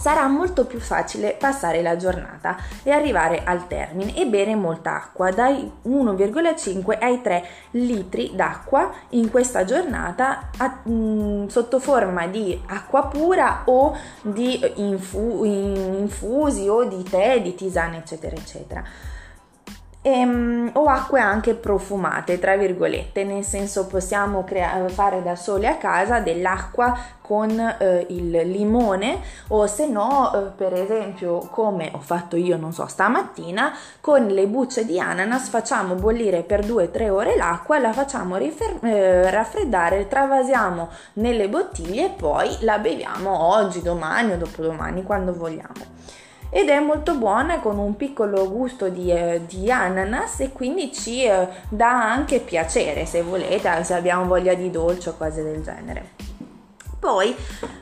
sarà 0.00 0.26
molto 0.28 0.64
più 0.64 0.80
facile 0.80 1.36
passare 1.38 1.82
la 1.82 1.96
giornata 1.96 2.56
e 2.82 2.90
arrivare 2.90 3.44
al 3.44 3.66
termine 3.66 4.16
e 4.16 4.24
bere 4.24 4.54
molta 4.54 4.94
acqua, 4.96 5.30
dai 5.30 5.70
1,5 5.84 6.96
ai 6.98 7.20
3 7.20 7.46
litri 7.72 8.32
d'acqua 8.34 8.90
in 9.10 9.30
questa 9.30 9.64
giornata 9.64 10.48
a, 10.56 10.80
mh, 10.84 10.92
mm, 10.92 11.46
sotto 11.48 11.78
forma 11.78 12.26
di 12.26 12.58
acqua 12.68 13.08
pura 13.08 13.62
o 13.66 13.94
di 14.22 14.58
infu- 14.76 15.44
infusi 15.44 16.66
o 16.66 16.84
di 16.84 17.02
tè, 17.02 17.42
di 17.42 17.54
tisane, 17.54 17.98
eccetera, 17.98 18.34
eccetera 18.34 18.82
ehm, 20.02 20.70
o 20.74 20.84
acque 20.86 21.20
anche 21.20 21.54
profumate, 21.54 22.38
tra 22.38 22.56
virgolette, 22.56 23.24
nel 23.24 23.44
senso 23.44 23.86
possiamo 23.86 24.44
crea- 24.44 24.88
fare 24.88 25.22
da 25.22 25.36
sole 25.36 25.66
a 25.68 25.76
casa 25.76 26.20
dell'acqua 26.20 26.96
con 27.20 27.50
eh, 27.60 28.06
il 28.08 28.30
limone 28.30 29.20
o 29.48 29.66
se 29.66 29.86
no, 29.86 30.32
eh, 30.34 30.50
per 30.56 30.72
esempio, 30.72 31.38
come 31.50 31.90
ho 31.92 32.00
fatto 32.00 32.36
io, 32.36 32.56
non 32.56 32.72
so, 32.72 32.86
stamattina, 32.86 33.72
con 34.00 34.26
le 34.26 34.46
bucce 34.46 34.84
di 34.84 34.98
ananas 34.98 35.48
facciamo 35.48 35.94
bollire 35.94 36.42
per 36.42 36.64
2-3 36.64 37.08
ore 37.08 37.36
l'acqua, 37.36 37.78
la 37.78 37.92
facciamo 37.92 38.36
rifer- 38.36 38.82
eh, 38.82 39.30
raffreddare, 39.30 40.08
travasiamo 40.08 40.88
nelle 41.14 41.48
bottiglie 41.48 42.06
e 42.06 42.10
poi 42.10 42.48
la 42.60 42.78
beviamo 42.78 43.30
oggi, 43.30 43.80
domani 43.82 44.32
o 44.32 44.36
dopodomani, 44.36 45.04
quando 45.04 45.32
vogliamo 45.32 46.28
ed 46.50 46.68
è 46.68 46.80
molto 46.80 47.14
buona 47.14 47.60
con 47.60 47.78
un 47.78 47.96
piccolo 47.96 48.50
gusto 48.50 48.88
di, 48.88 49.10
eh, 49.10 49.42
di 49.46 49.70
ananas 49.70 50.40
e 50.40 50.52
quindi 50.52 50.92
ci 50.92 51.24
eh, 51.24 51.48
dà 51.68 52.12
anche 52.12 52.40
piacere 52.40 53.06
se 53.06 53.22
volete, 53.22 53.84
se 53.84 53.94
abbiamo 53.94 54.26
voglia 54.26 54.54
di 54.54 54.70
dolce 54.70 55.10
o 55.10 55.16
cose 55.16 55.42
del 55.42 55.62
genere. 55.62 56.28
Poi, 57.00 57.34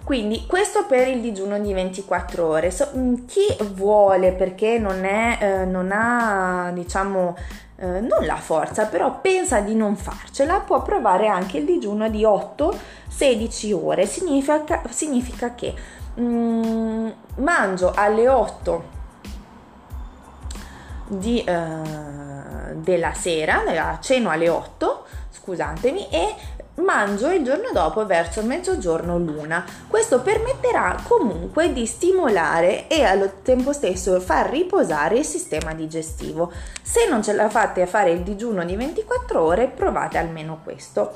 quindi, 0.04 0.46
questo 0.46 0.86
per 0.86 1.08
il 1.08 1.20
digiuno 1.20 1.58
di 1.58 1.72
24 1.72 2.46
ore. 2.46 2.70
So, 2.70 2.88
mm, 2.96 3.14
chi 3.26 3.46
vuole, 3.72 4.30
perché 4.30 4.78
non, 4.78 5.04
è, 5.04 5.38
eh, 5.40 5.64
non 5.64 5.90
ha, 5.90 6.70
diciamo, 6.72 7.34
eh, 7.80 8.00
non 8.00 8.24
la 8.24 8.36
forza, 8.36 8.86
però 8.86 9.20
pensa 9.20 9.58
di 9.58 9.74
non 9.74 9.96
farcela, 9.96 10.60
può 10.60 10.82
provare 10.82 11.26
anche 11.26 11.58
il 11.58 11.64
digiuno 11.64 12.08
di 12.08 12.22
8-16 12.22 13.72
ore. 13.72 14.06
Significa, 14.06 14.82
significa 14.88 15.52
che 15.56 15.74
mm, 16.20 17.08
mangio 17.36 17.92
alle 17.94 18.28
8 18.28 18.96
di, 21.08 21.42
eh, 21.42 22.74
della 22.74 23.12
sera, 23.14 23.98
ceno 24.00 24.30
alle 24.30 24.48
8, 24.48 25.04
scusatemi, 25.30 26.08
e 26.10 26.34
mangio 26.78 27.32
il 27.32 27.42
giorno 27.42 27.70
dopo 27.72 28.06
verso 28.06 28.42
mezzogiorno 28.42 29.18
l'una. 29.18 29.64
Questo 29.88 30.20
permetterà 30.20 30.96
comunque 31.02 31.72
di 31.72 31.86
stimolare 31.86 32.88
e 32.88 33.02
allo 33.04 33.32
tempo 33.42 33.72
stesso 33.72 34.20
far 34.20 34.50
riposare 34.50 35.18
il 35.18 35.24
sistema 35.24 35.74
digestivo. 35.74 36.52
Se 36.82 37.08
non 37.08 37.22
ce 37.22 37.32
la 37.32 37.48
fate 37.48 37.82
a 37.82 37.86
fare 37.86 38.10
il 38.10 38.20
digiuno 38.20 38.64
di 38.64 38.76
24 38.76 39.42
ore, 39.42 39.68
provate 39.68 40.18
almeno 40.18 40.60
questo. 40.62 41.14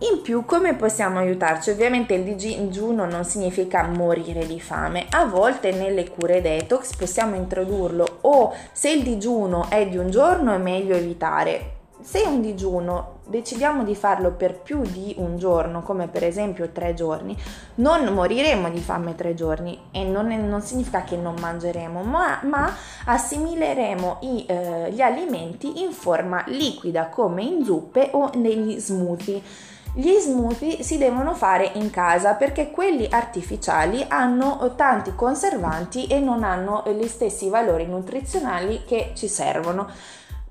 In 0.00 0.20
più, 0.20 0.44
come 0.44 0.74
possiamo 0.74 1.18
aiutarci? 1.18 1.70
Ovviamente 1.70 2.12
il 2.12 2.22
digiuno 2.22 3.06
non 3.06 3.24
significa 3.24 3.82
morire 3.86 4.46
di 4.46 4.60
fame. 4.60 5.06
A 5.08 5.24
volte 5.24 5.72
nelle 5.72 6.10
cure 6.10 6.42
detox 6.42 6.94
possiamo 6.96 7.34
introdurlo 7.34 8.18
o 8.20 8.52
se 8.72 8.90
il 8.90 9.02
digiuno 9.02 9.70
è 9.70 9.88
di 9.88 9.96
un 9.96 10.10
giorno 10.10 10.52
è 10.52 10.58
meglio 10.58 10.94
evitare. 10.94 11.72
Se 12.02 12.20
un 12.26 12.42
digiuno 12.42 13.20
decidiamo 13.24 13.84
di 13.84 13.94
farlo 13.94 14.32
per 14.32 14.60
più 14.60 14.82
di 14.82 15.14
un 15.16 15.38
giorno, 15.38 15.82
come 15.82 16.08
per 16.08 16.24
esempio 16.24 16.68
tre 16.68 16.92
giorni, 16.92 17.34
non 17.76 18.04
moriremo 18.12 18.68
di 18.68 18.80
fame 18.80 19.14
tre 19.14 19.32
giorni 19.32 19.80
e 19.92 20.04
non, 20.04 20.26
non 20.26 20.60
significa 20.60 21.04
che 21.04 21.16
non 21.16 21.36
mangeremo, 21.40 22.02
ma, 22.02 22.40
ma 22.42 22.70
assimileremo 23.06 24.18
i, 24.20 24.44
eh, 24.46 24.90
gli 24.92 25.00
alimenti 25.00 25.82
in 25.82 25.92
forma 25.92 26.44
liquida 26.48 27.06
come 27.08 27.42
in 27.42 27.64
zuppe 27.64 28.10
o 28.12 28.30
negli 28.34 28.78
smoothie 28.78 29.74
gli 29.98 30.12
smoothie 30.18 30.82
si 30.82 30.98
devono 30.98 31.34
fare 31.34 31.70
in 31.74 31.88
casa 31.88 32.34
perché 32.34 32.70
quelli 32.70 33.08
artificiali 33.10 34.04
hanno 34.06 34.74
tanti 34.76 35.14
conservanti 35.14 36.06
e 36.06 36.20
non 36.20 36.44
hanno 36.44 36.84
gli 36.86 37.06
stessi 37.06 37.48
valori 37.48 37.86
nutrizionali 37.86 38.84
che 38.84 39.12
ci 39.14 39.26
servono. 39.26 39.88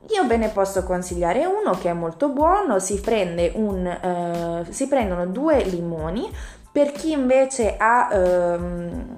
Io 0.10 0.26
ve 0.26 0.38
ne 0.38 0.50
posso 0.50 0.84
consigliare 0.84 1.46
uno 1.46 1.78
che 1.80 1.90
è 1.90 1.94
molto 1.94 2.30
buono, 2.30 2.80
si, 2.80 3.00
prende 3.00 3.52
un, 3.54 3.86
eh, 3.86 4.66
si 4.72 4.88
prendono 4.88 5.28
due 5.28 5.64
limoni, 5.64 6.28
per 6.72 6.92
chi 6.92 7.12
invece 7.12 7.78
ha 7.78 8.10
ehm, 8.12 9.18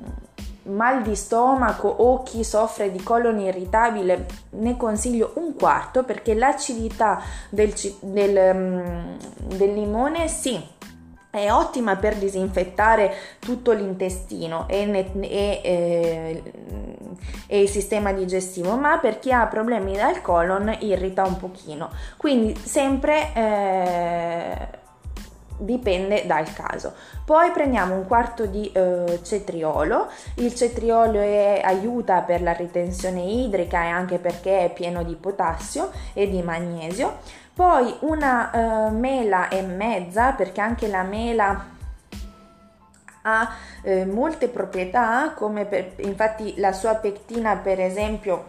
mal 0.67 1.01
di 1.01 1.15
stomaco 1.15 1.87
o 1.87 2.23
chi 2.23 2.43
soffre 2.43 2.91
di 2.91 3.01
colon 3.01 3.39
irritabile 3.39 4.25
ne 4.51 4.77
consiglio 4.77 5.31
un 5.35 5.55
quarto 5.55 6.03
perché 6.03 6.33
l'acidità 6.33 7.21
del, 7.49 7.73
del, 8.01 8.55
mm, 8.55 9.17
del 9.55 9.73
limone 9.73 10.27
sì 10.27 10.75
è 11.29 11.51
ottima 11.51 11.95
per 11.95 12.15
disinfettare 12.15 13.13
tutto 13.39 13.71
l'intestino 13.71 14.65
e, 14.67 14.89
e, 14.89 15.61
e, 15.63 16.43
e, 17.47 17.61
il 17.61 17.69
sistema 17.69 18.11
digestivo, 18.11 18.75
ma 18.75 18.97
per 18.97 19.19
chi 19.19 19.31
ha 19.31 19.45
problemi 19.45 19.95
dal 19.95 20.21
colon 20.21 20.75
irrita 20.79 21.25
un 21.25 21.37
pochino. 21.37 21.91
Quindi 22.17 22.55
sempre 22.55 23.33
eh, 23.33 24.67
dipende 25.57 26.25
dal 26.25 26.51
caso. 26.53 26.93
Poi 27.25 27.51
prendiamo 27.51 27.95
un 27.95 28.05
quarto 28.05 28.45
di 28.45 28.71
eh, 28.71 29.19
cetriolo, 29.21 30.07
il 30.35 30.53
cetriolo 30.55 31.19
è, 31.19 31.61
aiuta 31.63 32.21
per 32.21 32.41
la 32.41 32.53
ritenzione 32.53 33.21
idrica 33.21 33.83
e 33.83 33.87
anche 33.87 34.17
perché 34.19 34.65
è 34.65 34.73
pieno 34.73 35.03
di 35.03 35.15
potassio 35.15 35.91
e 36.13 36.29
di 36.29 36.41
magnesio. 36.41 37.17
Poi 37.53 37.95
una 38.01 38.51
eh, 38.51 38.91
mela 38.91 39.49
e 39.49 39.61
mezza 39.61 40.31
perché 40.33 40.61
anche 40.61 40.87
la 40.87 41.01
mela 41.01 41.75
ha 43.23 43.49
eh, 43.81 44.05
molte 44.05 44.47
proprietà 44.47 45.33
come 45.35 45.65
per, 45.65 45.93
infatti 45.97 46.53
la 46.57 46.71
sua 46.71 46.95
pectina 46.95 47.57
per 47.57 47.79
esempio 47.81 48.45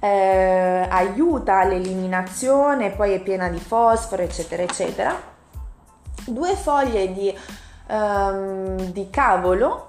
eh, 0.00 0.86
aiuta 0.88 1.64
l'eliminazione, 1.64 2.90
poi 2.90 3.12
è 3.14 3.20
piena 3.20 3.48
di 3.48 3.58
fosforo, 3.58 4.22
eccetera, 4.22 4.62
eccetera. 4.62 5.36
Due 6.26 6.54
foglie 6.54 7.12
di, 7.12 7.34
um, 7.88 8.76
di 8.92 9.08
cavolo 9.10 9.86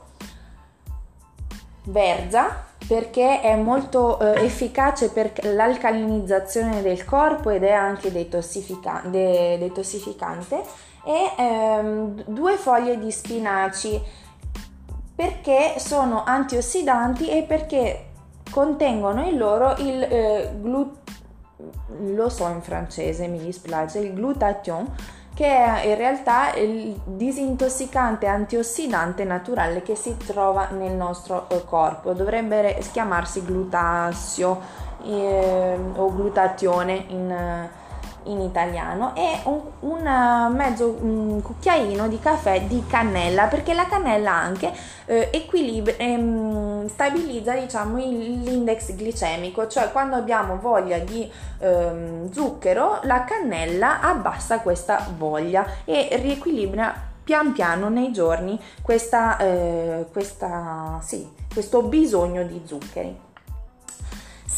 verza 1.83 2.67
perché 2.87 3.41
è 3.41 3.55
molto 3.55 4.19
eh, 4.19 4.45
efficace 4.45 5.09
per 5.09 5.31
l'alcalinizzazione 5.43 6.81
del 6.81 7.05
corpo 7.05 7.49
ed 7.49 7.63
è 7.63 7.71
anche 7.71 8.11
detossifica- 8.11 9.03
de- 9.05 9.57
detossificante 9.59 10.63
e 11.05 11.31
ehm, 11.37 12.23
due 12.25 12.55
foglie 12.57 12.97
di 12.97 13.11
spinaci 13.11 14.01
perché 15.15 15.75
sono 15.77 16.23
antiossidanti 16.23 17.29
e 17.29 17.43
perché 17.43 18.08
contengono 18.49 19.25
in 19.25 19.37
loro 19.37 19.75
il 19.77 20.01
eh, 20.01 20.51
glut- 20.59 20.97
lo 22.13 22.29
so 22.29 22.47
in 22.47 22.61
francese, 22.61 23.27
mi 23.27 23.39
dispiace, 23.39 23.99
il 23.99 24.13
glutathione 24.13 25.17
che 25.39 25.45
è 25.45 25.85
in 25.85 25.95
realtà 25.95 26.53
il 26.55 26.99
disintossicante 27.05 28.27
antiossidante 28.27 29.23
naturale 29.23 29.81
che 29.81 29.95
si 29.95 30.17
trova 30.17 30.67
nel 30.71 30.93
nostro 30.93 31.47
eh, 31.47 31.63
corpo. 31.63 32.11
Dovrebbe 32.11 32.77
chiamarsi 32.91 33.43
glutasio 33.45 34.59
eh, 35.03 35.79
o 35.95 36.13
glutatione 36.13 37.05
in, 37.07 37.69
in 38.23 38.41
italiano 38.41 39.15
e 39.15 39.39
un, 39.45 39.61
un 39.79 40.05
eh, 40.05 40.49
mezzo 40.53 40.97
un 41.01 41.41
cucchiaino 41.41 42.07
di 42.07 42.19
caffè 42.19 42.61
di 42.63 42.83
cannella 42.87 43.45
perché 43.45 43.73
la 43.73 43.85
cannella 43.85 44.33
anche 44.33 44.71
eh, 45.05 45.29
equilibra, 45.31 45.93
ehm, 45.97 46.87
stabilizza 46.87 47.53
diciamo 47.53 47.97
l'index 47.97 48.93
glicemico 48.95 49.67
cioè 49.67 49.91
quando 49.91 50.15
abbiamo 50.15 50.57
voglia 50.57 50.99
di 50.99 51.29
ehm, 51.59 52.31
zucchero 52.31 52.99
la 53.03 53.23
cannella 53.23 54.01
abbassa 54.01 54.59
questa 54.59 55.05
voglia 55.17 55.65
e 55.85 56.09
riequilibra 56.21 57.07
pian 57.29 57.51
piano 57.51 57.89
nei 57.89 58.11
giorni 58.11 58.59
questa, 58.81 59.37
eh, 59.37 60.07
questa, 60.11 60.99
sì, 61.03 61.29
questo 61.53 61.83
bisogno 61.83 62.41
di 62.41 62.59
zuccheri. 62.65 63.28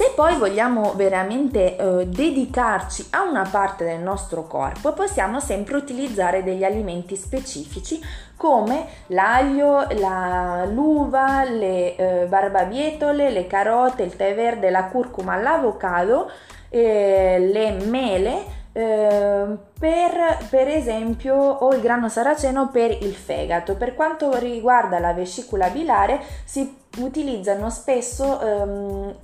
Se 0.01 0.13
poi 0.15 0.35
vogliamo 0.35 0.93
veramente 0.95 1.77
eh, 1.77 2.07
dedicarci 2.07 3.09
a 3.11 3.21
una 3.21 3.47
parte 3.47 3.83
del 3.83 3.99
nostro 3.99 4.47
corpo, 4.47 4.93
possiamo 4.93 5.39
sempre 5.39 5.75
utilizzare 5.75 6.41
degli 6.41 6.63
alimenti 6.63 7.15
specifici 7.15 8.01
come 8.35 8.87
l'aglio, 9.09 9.85
la, 9.99 10.65
l'uva, 10.65 11.43
le 11.43 11.95
eh, 11.95 12.25
barbabietole, 12.25 13.29
le 13.29 13.45
carote, 13.45 14.01
il 14.01 14.15
tè 14.15 14.33
verde, 14.33 14.71
la 14.71 14.85
curcuma, 14.85 15.35
l'avocado, 15.35 16.31
eh, 16.69 17.37
le 17.37 17.69
mele, 17.85 18.43
eh, 18.73 19.45
per, 19.79 20.47
per, 20.49 20.67
esempio 20.67 21.35
o 21.35 21.75
il 21.75 21.81
grano 21.81 22.09
saraceno 22.09 22.69
per 22.71 22.89
il 22.89 23.13
fegato. 23.13 23.75
Per 23.75 23.93
quanto 23.93 24.35
riguarda 24.39 24.97
la 24.97 25.13
vescicola 25.13 25.69
bilare 25.69 26.19
si 26.43 26.75
utilizzano 26.97 27.69
spesso 27.69 28.41
ehm, 28.41 29.15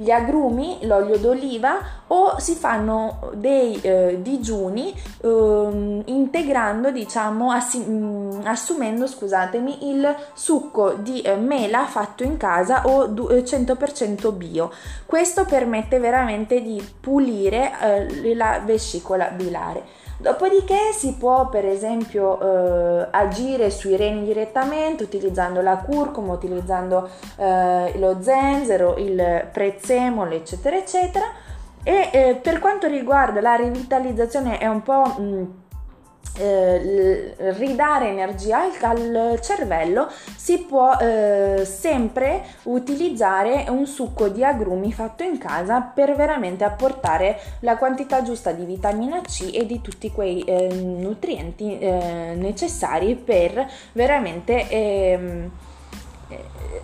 gli 0.00 0.10
agrumi, 0.10 0.78
l'olio 0.84 1.18
d'oliva 1.18 1.78
o 2.06 2.38
si 2.38 2.54
fanno 2.54 3.30
dei 3.34 3.78
eh, 3.82 4.18
digiuni 4.22 4.94
eh, 5.20 6.02
integrando, 6.06 6.90
diciamo, 6.90 7.50
assi- 7.50 7.84
mm, 7.86 8.40
assumendo, 8.44 9.06
scusatemi, 9.06 9.90
il 9.90 10.16
succo 10.32 10.94
di 10.94 11.20
eh, 11.20 11.36
mela 11.36 11.84
fatto 11.84 12.22
in 12.22 12.38
casa 12.38 12.86
o 12.86 13.08
du- 13.08 13.28
100% 13.28 14.28
eh, 14.28 14.32
bio. 14.32 14.72
Questo 15.04 15.44
permette 15.44 15.98
veramente 15.98 16.62
di 16.62 16.82
pulire 16.98 17.72
eh, 17.82 18.34
la 18.34 18.62
vescicola 18.64 19.26
bilare. 19.26 19.99
Dopodiché 20.20 20.92
si 20.92 21.14
può 21.14 21.48
per 21.48 21.64
esempio 21.64 22.38
eh, 22.40 23.08
agire 23.10 23.70
sui 23.70 23.96
reni 23.96 24.22
direttamente 24.22 25.02
utilizzando 25.02 25.62
la 25.62 25.76
curcuma, 25.78 26.34
utilizzando 26.34 27.08
eh, 27.36 27.98
lo 27.98 28.20
zenzero, 28.20 28.96
il 28.98 29.48
prezzemolo, 29.50 30.34
eccetera, 30.34 30.76
eccetera. 30.76 31.24
E 31.82 32.10
eh, 32.12 32.34
per 32.34 32.58
quanto 32.58 32.86
riguarda 32.86 33.40
la 33.40 33.54
rivitalizzazione 33.54 34.58
è 34.58 34.66
un 34.66 34.82
po'... 34.82 35.14
Mh, 35.16 35.22
mm, 35.22 35.44
eh, 36.36 37.34
ridare 37.58 38.08
energia 38.08 38.62
al, 38.62 39.14
al, 39.14 39.40
cervello 39.40 40.08
si 40.36 40.58
può 40.58 40.96
eh, 40.96 41.64
sempre 41.64 42.42
utilizzare 42.64 43.66
un 43.68 43.86
succo 43.86 44.28
di 44.28 44.44
agrumi 44.44 44.92
fatto 44.92 45.22
in 45.22 45.38
casa 45.38 45.80
per 45.80 46.14
veramente 46.14 46.64
apportare 46.64 47.38
la 47.60 47.76
quantità 47.76 48.22
giusta 48.22 48.52
di 48.52 48.64
vitamina 48.64 49.20
C 49.20 49.50
e 49.52 49.66
di 49.66 49.80
tutti 49.80 50.10
quei 50.10 50.42
eh, 50.42 50.68
nutrienti 50.72 51.78
eh, 51.78 52.34
necessari 52.36 53.16
per 53.16 53.68
veramente 53.92 54.68
ehm, 54.68 55.50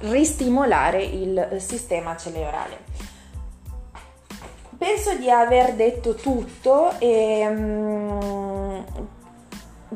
ristimolare 0.01 1.03
il 1.03 1.57
sistema 1.59 2.17
cerebrale. 2.17 2.85
Penso 4.77 5.17
di 5.17 5.31
aver 5.31 5.73
detto 5.73 6.15
tutto 6.15 6.99
e 6.99 7.47
um, 7.49 8.85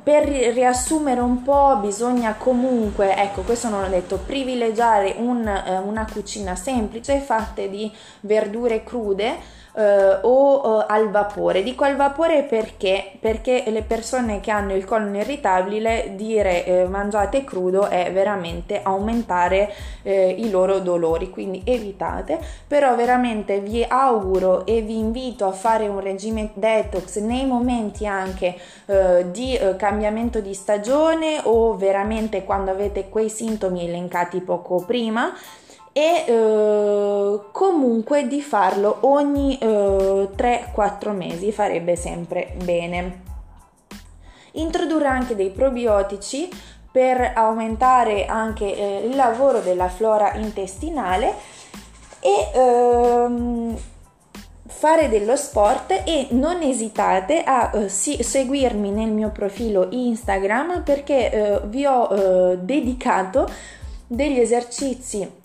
per 0.02 0.24
riassumere 0.26 1.20
un 1.20 1.42
po', 1.42 1.78
bisogna 1.80 2.34
comunque, 2.34 3.14
ecco, 3.16 3.42
questo 3.42 3.68
non 3.68 3.84
ho 3.84 3.88
detto, 3.88 4.18
privilegiare 4.18 5.14
un, 5.18 5.46
eh, 5.46 5.78
una 5.78 6.06
cucina 6.10 6.54
semplice 6.54 7.18
fatta 7.20 7.64
di 7.66 7.90
verdure 8.20 8.82
crude 8.82 9.58
eh, 9.74 10.18
o 10.22 10.80
eh, 10.80 10.84
al 10.88 11.10
vapore. 11.10 11.62
Dico 11.62 11.84
al 11.84 11.96
vapore 11.96 12.42
perché? 12.42 13.12
Perché 13.20 13.64
le 13.68 13.82
persone 13.82 14.40
che 14.40 14.50
hanno 14.50 14.74
il 14.74 14.84
colon 14.84 15.14
irritabile 15.14 16.12
dire 16.14 16.64
eh, 16.64 16.88
mangiate 16.88 17.44
crudo 17.44 17.88
è 17.88 18.10
veramente 18.12 18.80
aumentare 18.82 19.72
eh, 20.02 20.30
i 20.30 20.50
loro 20.50 20.78
dolori, 20.80 21.30
quindi 21.30 21.62
evitate, 21.64 22.38
però 22.66 22.94
veramente 22.96 23.60
vi 23.60 23.84
auguro 23.86 24.66
e 24.66 24.80
vi 24.80 24.98
invito 24.98 25.46
a 25.46 25.52
fare 25.52 25.86
un 25.88 26.00
regime 26.00 26.50
detox 26.54 27.18
nei 27.18 27.46
momenti 27.46 28.06
anche 28.06 28.56
eh, 28.86 29.26
di 29.30 29.56
eh, 29.56 29.76
cambiamento 29.76 30.40
di 30.40 30.54
stagione 30.54 31.40
o 31.44 31.76
veramente 31.76 32.44
quando 32.44 32.70
avete 32.70 33.08
quei 33.08 33.28
sintomi 33.28 33.86
elencati 33.86 34.40
poco 34.40 34.84
prima 34.84 35.32
e 36.00 36.24
eh, 36.26 37.40
comunque 37.52 38.26
di 38.26 38.40
farlo 38.40 39.00
ogni 39.02 39.58
eh, 39.58 40.28
3-4 40.34 41.14
mesi 41.14 41.52
farebbe 41.52 41.94
sempre 41.94 42.54
bene. 42.64 43.28
Introdurre 44.52 45.08
anche 45.08 45.36
dei 45.36 45.50
probiotici 45.50 46.48
per 46.90 47.32
aumentare 47.34 48.24
anche 48.24 48.74
eh, 48.74 49.06
il 49.06 49.14
lavoro 49.14 49.60
della 49.60 49.88
flora 49.88 50.32
intestinale 50.36 51.34
e 52.18 52.50
ehm, 52.54 53.76
fare 54.66 55.08
dello 55.10 55.36
sport 55.36 56.02
e 56.06 56.28
non 56.30 56.62
esitate 56.62 57.42
a 57.44 57.72
uh, 57.74 57.88
si- 57.88 58.22
seguirmi 58.22 58.90
nel 58.90 59.10
mio 59.10 59.30
profilo 59.30 59.88
Instagram 59.90 60.82
perché 60.82 61.60
uh, 61.62 61.68
vi 61.68 61.84
ho 61.84 62.08
uh, 62.10 62.56
dedicato 62.56 63.46
degli 64.06 64.40
esercizi 64.40 65.39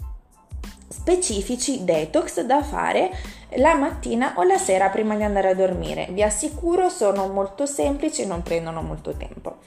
specifici 0.96 1.84
detox 1.84 2.42
da 2.42 2.64
fare 2.64 3.12
la 3.58 3.76
mattina 3.76 4.34
o 4.38 4.44
la 4.44 4.58
sera 4.58 4.90
prima 4.90 5.16
di 5.16 5.24
andare 5.24 5.50
a 5.50 5.56
dormire. 5.56 6.08
Vi 6.12 6.24
assicuro 6.24 6.90
sono 6.90 7.28
molto 7.28 7.66
semplici 7.66 8.22
e 8.22 8.26
non 8.26 8.42
prendono 8.42 8.82
molto 8.82 9.14
tempo. 9.16 9.58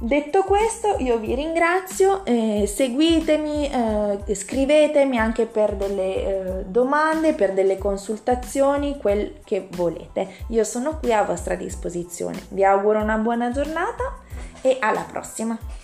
Detto 0.00 0.44
questo, 0.44 0.96
io 0.98 1.18
vi 1.18 1.34
ringrazio, 1.34 2.24
eh, 2.24 2.66
seguitemi, 2.68 3.68
eh, 3.68 4.34
scrivetemi 4.34 5.18
anche 5.18 5.46
per 5.46 5.74
delle 5.74 6.14
eh, 6.14 6.64
domande, 6.66 7.34
per 7.34 7.52
delle 7.52 7.78
consultazioni, 7.78 8.96
quel 8.96 9.40
che 9.44 9.66
volete. 9.72 10.28
Io 10.48 10.62
sono 10.62 10.98
qui 10.98 11.12
a 11.12 11.24
vostra 11.24 11.56
disposizione. 11.56 12.38
Vi 12.50 12.64
auguro 12.64 13.00
una 13.00 13.16
buona 13.16 13.50
giornata 13.50 14.18
e 14.62 14.76
alla 14.80 15.04
prossima! 15.10 15.77